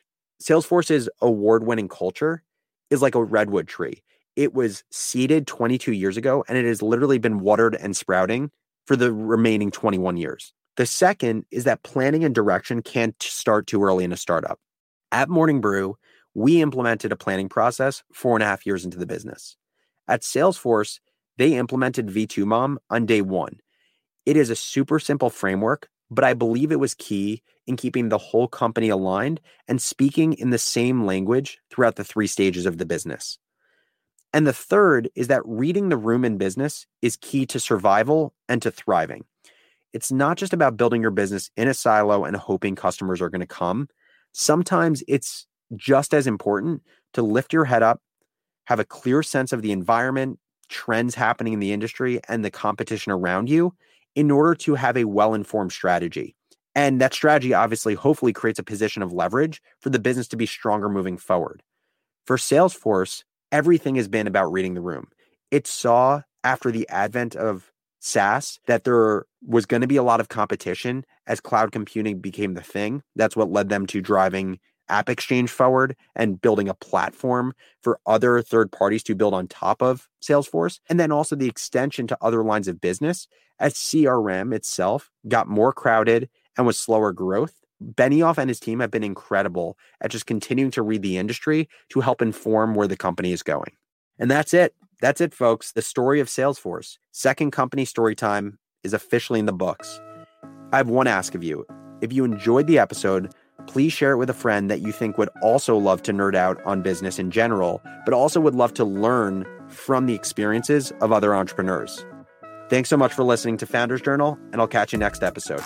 Salesforce's 0.42 1.08
award 1.20 1.64
winning 1.64 1.88
culture 1.88 2.42
is 2.90 3.02
like 3.02 3.14
a 3.14 3.22
redwood 3.22 3.68
tree. 3.68 4.02
It 4.36 4.52
was 4.52 4.84
seeded 4.90 5.46
22 5.46 5.92
years 5.92 6.16
ago 6.16 6.44
and 6.48 6.58
it 6.58 6.64
has 6.64 6.82
literally 6.82 7.18
been 7.18 7.40
watered 7.40 7.76
and 7.76 7.96
sprouting 7.96 8.50
for 8.86 8.96
the 8.96 9.12
remaining 9.12 9.70
21 9.70 10.16
years. 10.16 10.52
The 10.76 10.86
second 10.86 11.44
is 11.50 11.64
that 11.64 11.84
planning 11.84 12.24
and 12.24 12.34
direction 12.34 12.82
can't 12.82 13.14
start 13.22 13.66
too 13.66 13.82
early 13.82 14.04
in 14.04 14.12
a 14.12 14.16
startup. 14.16 14.58
At 15.12 15.28
Morning 15.28 15.60
Brew, 15.60 15.96
we 16.34 16.60
implemented 16.60 17.12
a 17.12 17.16
planning 17.16 17.48
process 17.48 18.02
four 18.12 18.34
and 18.34 18.42
a 18.42 18.46
half 18.46 18.66
years 18.66 18.84
into 18.84 18.98
the 18.98 19.06
business. 19.06 19.56
At 20.08 20.22
Salesforce, 20.22 20.98
they 21.38 21.54
implemented 21.54 22.08
V2MOM 22.08 22.76
on 22.90 23.06
day 23.06 23.22
one. 23.22 23.60
It 24.26 24.36
is 24.36 24.50
a 24.50 24.56
super 24.56 24.98
simple 24.98 25.30
framework, 25.30 25.88
but 26.10 26.24
I 26.24 26.34
believe 26.34 26.72
it 26.72 26.80
was 26.80 26.94
key 26.94 27.42
in 27.66 27.76
keeping 27.76 28.08
the 28.08 28.18
whole 28.18 28.48
company 28.48 28.88
aligned 28.88 29.40
and 29.68 29.80
speaking 29.80 30.34
in 30.34 30.50
the 30.50 30.58
same 30.58 31.04
language 31.04 31.58
throughout 31.70 31.96
the 31.96 32.04
three 32.04 32.26
stages 32.26 32.66
of 32.66 32.78
the 32.78 32.86
business. 32.86 33.38
And 34.32 34.46
the 34.46 34.52
third 34.52 35.08
is 35.14 35.28
that 35.28 35.42
reading 35.44 35.88
the 35.88 35.96
room 35.96 36.24
in 36.24 36.38
business 36.38 36.86
is 37.02 37.16
key 37.16 37.46
to 37.46 37.60
survival 37.60 38.34
and 38.48 38.60
to 38.62 38.70
thriving. 38.70 39.24
It's 39.92 40.10
not 40.10 40.36
just 40.36 40.52
about 40.52 40.76
building 40.76 41.02
your 41.02 41.12
business 41.12 41.50
in 41.56 41.68
a 41.68 41.74
silo 41.74 42.24
and 42.24 42.36
hoping 42.36 42.74
customers 42.74 43.22
are 43.22 43.30
going 43.30 43.40
to 43.40 43.46
come. 43.46 43.88
Sometimes 44.32 45.04
it's 45.06 45.46
just 45.76 46.12
as 46.12 46.26
important 46.26 46.82
to 47.12 47.22
lift 47.22 47.52
your 47.52 47.64
head 47.64 47.82
up, 47.82 48.02
have 48.64 48.80
a 48.80 48.84
clear 48.84 49.22
sense 49.22 49.52
of 49.52 49.62
the 49.62 49.70
environment, 49.70 50.40
trends 50.68 51.14
happening 51.14 51.52
in 51.52 51.60
the 51.60 51.72
industry, 51.72 52.20
and 52.28 52.44
the 52.44 52.50
competition 52.50 53.12
around 53.12 53.48
you 53.48 53.72
in 54.16 54.30
order 54.30 54.54
to 54.54 54.74
have 54.74 54.96
a 54.96 55.04
well 55.04 55.34
informed 55.34 55.72
strategy. 55.72 56.34
And 56.74 57.00
that 57.00 57.14
strategy 57.14 57.54
obviously, 57.54 57.94
hopefully, 57.94 58.32
creates 58.32 58.58
a 58.58 58.64
position 58.64 59.02
of 59.02 59.12
leverage 59.12 59.62
for 59.80 59.90
the 59.90 59.98
business 59.98 60.28
to 60.28 60.36
be 60.36 60.46
stronger 60.46 60.88
moving 60.88 61.16
forward. 61.16 61.62
For 62.26 62.36
Salesforce, 62.36 63.22
everything 63.52 63.94
has 63.96 64.08
been 64.08 64.26
about 64.26 64.50
reading 64.50 64.74
the 64.74 64.80
room. 64.80 65.08
It 65.50 65.66
saw 65.66 66.22
after 66.42 66.72
the 66.72 66.88
advent 66.88 67.36
of 67.36 67.70
SaaS 68.00 68.58
that 68.66 68.84
there 68.84 69.24
was 69.46 69.66
going 69.66 69.80
to 69.80 69.86
be 69.86 69.96
a 69.96 70.02
lot 70.02 70.20
of 70.20 70.28
competition 70.28 71.04
as 71.26 71.40
cloud 71.40 71.72
computing 71.72 72.18
became 72.18 72.54
the 72.54 72.62
thing. 72.62 73.02
That's 73.16 73.36
what 73.36 73.50
led 73.50 73.68
them 73.68 73.86
to 73.86 74.00
driving 74.00 74.58
App 74.88 75.08
Exchange 75.08 75.50
forward 75.50 75.96
and 76.14 76.40
building 76.40 76.68
a 76.68 76.74
platform 76.74 77.54
for 77.82 77.98
other 78.06 78.42
third 78.42 78.70
parties 78.70 79.02
to 79.04 79.14
build 79.14 79.32
on 79.32 79.48
top 79.48 79.80
of 79.82 80.08
Salesforce. 80.22 80.80
And 80.88 81.00
then 81.00 81.12
also 81.12 81.36
the 81.36 81.48
extension 81.48 82.06
to 82.08 82.18
other 82.20 82.44
lines 82.44 82.68
of 82.68 82.80
business 82.80 83.26
as 83.58 83.74
CRM 83.74 84.54
itself 84.54 85.10
got 85.28 85.48
more 85.48 85.72
crowded 85.72 86.28
and 86.56 86.66
with 86.66 86.76
slower 86.76 87.12
growth. 87.12 87.54
Benioff 87.82 88.38
and 88.38 88.48
his 88.48 88.60
team 88.60 88.80
have 88.80 88.90
been 88.90 89.04
incredible 89.04 89.76
at 90.00 90.10
just 90.10 90.26
continuing 90.26 90.70
to 90.72 90.82
read 90.82 91.02
the 91.02 91.18
industry 91.18 91.68
to 91.90 92.00
help 92.00 92.22
inform 92.22 92.74
where 92.74 92.88
the 92.88 92.96
company 92.96 93.32
is 93.32 93.42
going. 93.42 93.72
And 94.18 94.30
that's 94.30 94.54
it. 94.54 94.74
That's 95.00 95.20
it, 95.20 95.34
folks. 95.34 95.72
The 95.72 95.82
story 95.82 96.20
of 96.20 96.28
Salesforce, 96.28 96.98
second 97.10 97.50
company 97.50 97.84
story 97.84 98.14
time, 98.14 98.58
is 98.84 98.94
officially 98.94 99.40
in 99.40 99.46
the 99.46 99.52
books. 99.52 100.00
I 100.72 100.76
have 100.76 100.88
one 100.88 101.06
ask 101.06 101.34
of 101.34 101.44
you. 101.44 101.66
If 102.00 102.12
you 102.12 102.24
enjoyed 102.24 102.66
the 102.66 102.78
episode, 102.78 103.32
please 103.66 103.92
share 103.92 104.12
it 104.12 104.18
with 104.18 104.30
a 104.30 104.34
friend 104.34 104.70
that 104.70 104.80
you 104.80 104.92
think 104.92 105.18
would 105.18 105.30
also 105.42 105.76
love 105.76 106.02
to 106.02 106.12
nerd 106.12 106.34
out 106.34 106.62
on 106.64 106.82
business 106.82 107.18
in 107.18 107.30
general, 107.30 107.82
but 108.04 108.14
also 108.14 108.40
would 108.40 108.54
love 108.54 108.74
to 108.74 108.84
learn 108.84 109.46
from 109.68 110.06
the 110.06 110.14
experiences 110.14 110.92
of 111.00 111.12
other 111.12 111.34
entrepreneurs. 111.34 112.04
Thanks 112.70 112.88
so 112.88 112.96
much 112.96 113.12
for 113.12 113.24
listening 113.24 113.56
to 113.58 113.66
Founders 113.66 114.00
Journal, 114.00 114.38
and 114.52 114.60
I'll 114.60 114.68
catch 114.68 114.92
you 114.92 114.98
next 114.98 115.22
episode. 115.22 115.62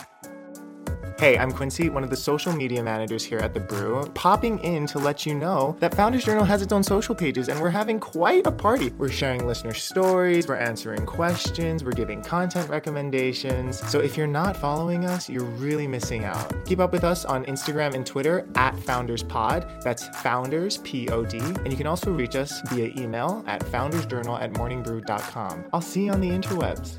Hey, 1.19 1.37
I'm 1.37 1.51
Quincy, 1.51 1.91
one 1.91 2.05
of 2.05 2.11
the 2.11 2.17
social 2.17 2.53
media 2.53 2.81
managers 2.81 3.25
here 3.25 3.41
at 3.41 3.53
The 3.53 3.59
Brew, 3.59 4.09
popping 4.15 4.61
in 4.61 4.87
to 4.87 5.01
let 5.01 5.27
you 5.27 5.35
know 5.35 5.77
that 5.81 5.93
Founders 5.97 6.25
Journal 6.25 6.45
has 6.45 6.63
its 6.63 6.73
own 6.73 6.85
social 6.85 7.13
pages 7.13 7.49
and 7.49 7.61
we're 7.61 7.71
having 7.71 7.99
quite 7.99 8.47
a 8.47 8.53
party. 8.53 8.91
We're 8.97 9.09
sharing 9.09 9.45
listener 9.45 9.75
stories, 9.75 10.47
we're 10.47 10.55
answering 10.55 11.05
questions, 11.07 11.83
we're 11.83 11.91
giving 11.91 12.23
content 12.23 12.71
recommendations. 12.71 13.81
So 13.91 13.99
if 13.99 14.17
you're 14.17 14.29
not 14.29 14.57
following 14.57 15.07
us, 15.07 15.29
you're 15.29 15.43
really 15.43 15.89
missing 15.89 16.25
out. 16.25 16.55
Keep 16.67 16.79
up 16.79 16.93
with 16.93 17.03
us 17.03 17.25
on 17.25 17.45
Instagram 17.47 17.95
and 17.95 18.07
Twitter 18.07 18.47
at 18.55 18.77
FoundersPod. 18.77 19.83
That's 19.83 20.07
Founders, 20.23 20.77
P 20.79 21.09
O 21.09 21.25
D. 21.25 21.41
And 21.41 21.73
you 21.73 21.77
can 21.77 21.89
also 21.89 22.13
reach 22.13 22.37
us 22.37 22.61
via 22.71 22.93
email 22.97 23.43
at 23.49 23.63
foundersjournal 23.63 24.41
at 24.41 24.53
morningbrew.com. 24.53 25.65
I'll 25.73 25.81
see 25.81 26.05
you 26.05 26.13
on 26.13 26.21
the 26.21 26.31
interwebs. 26.31 26.99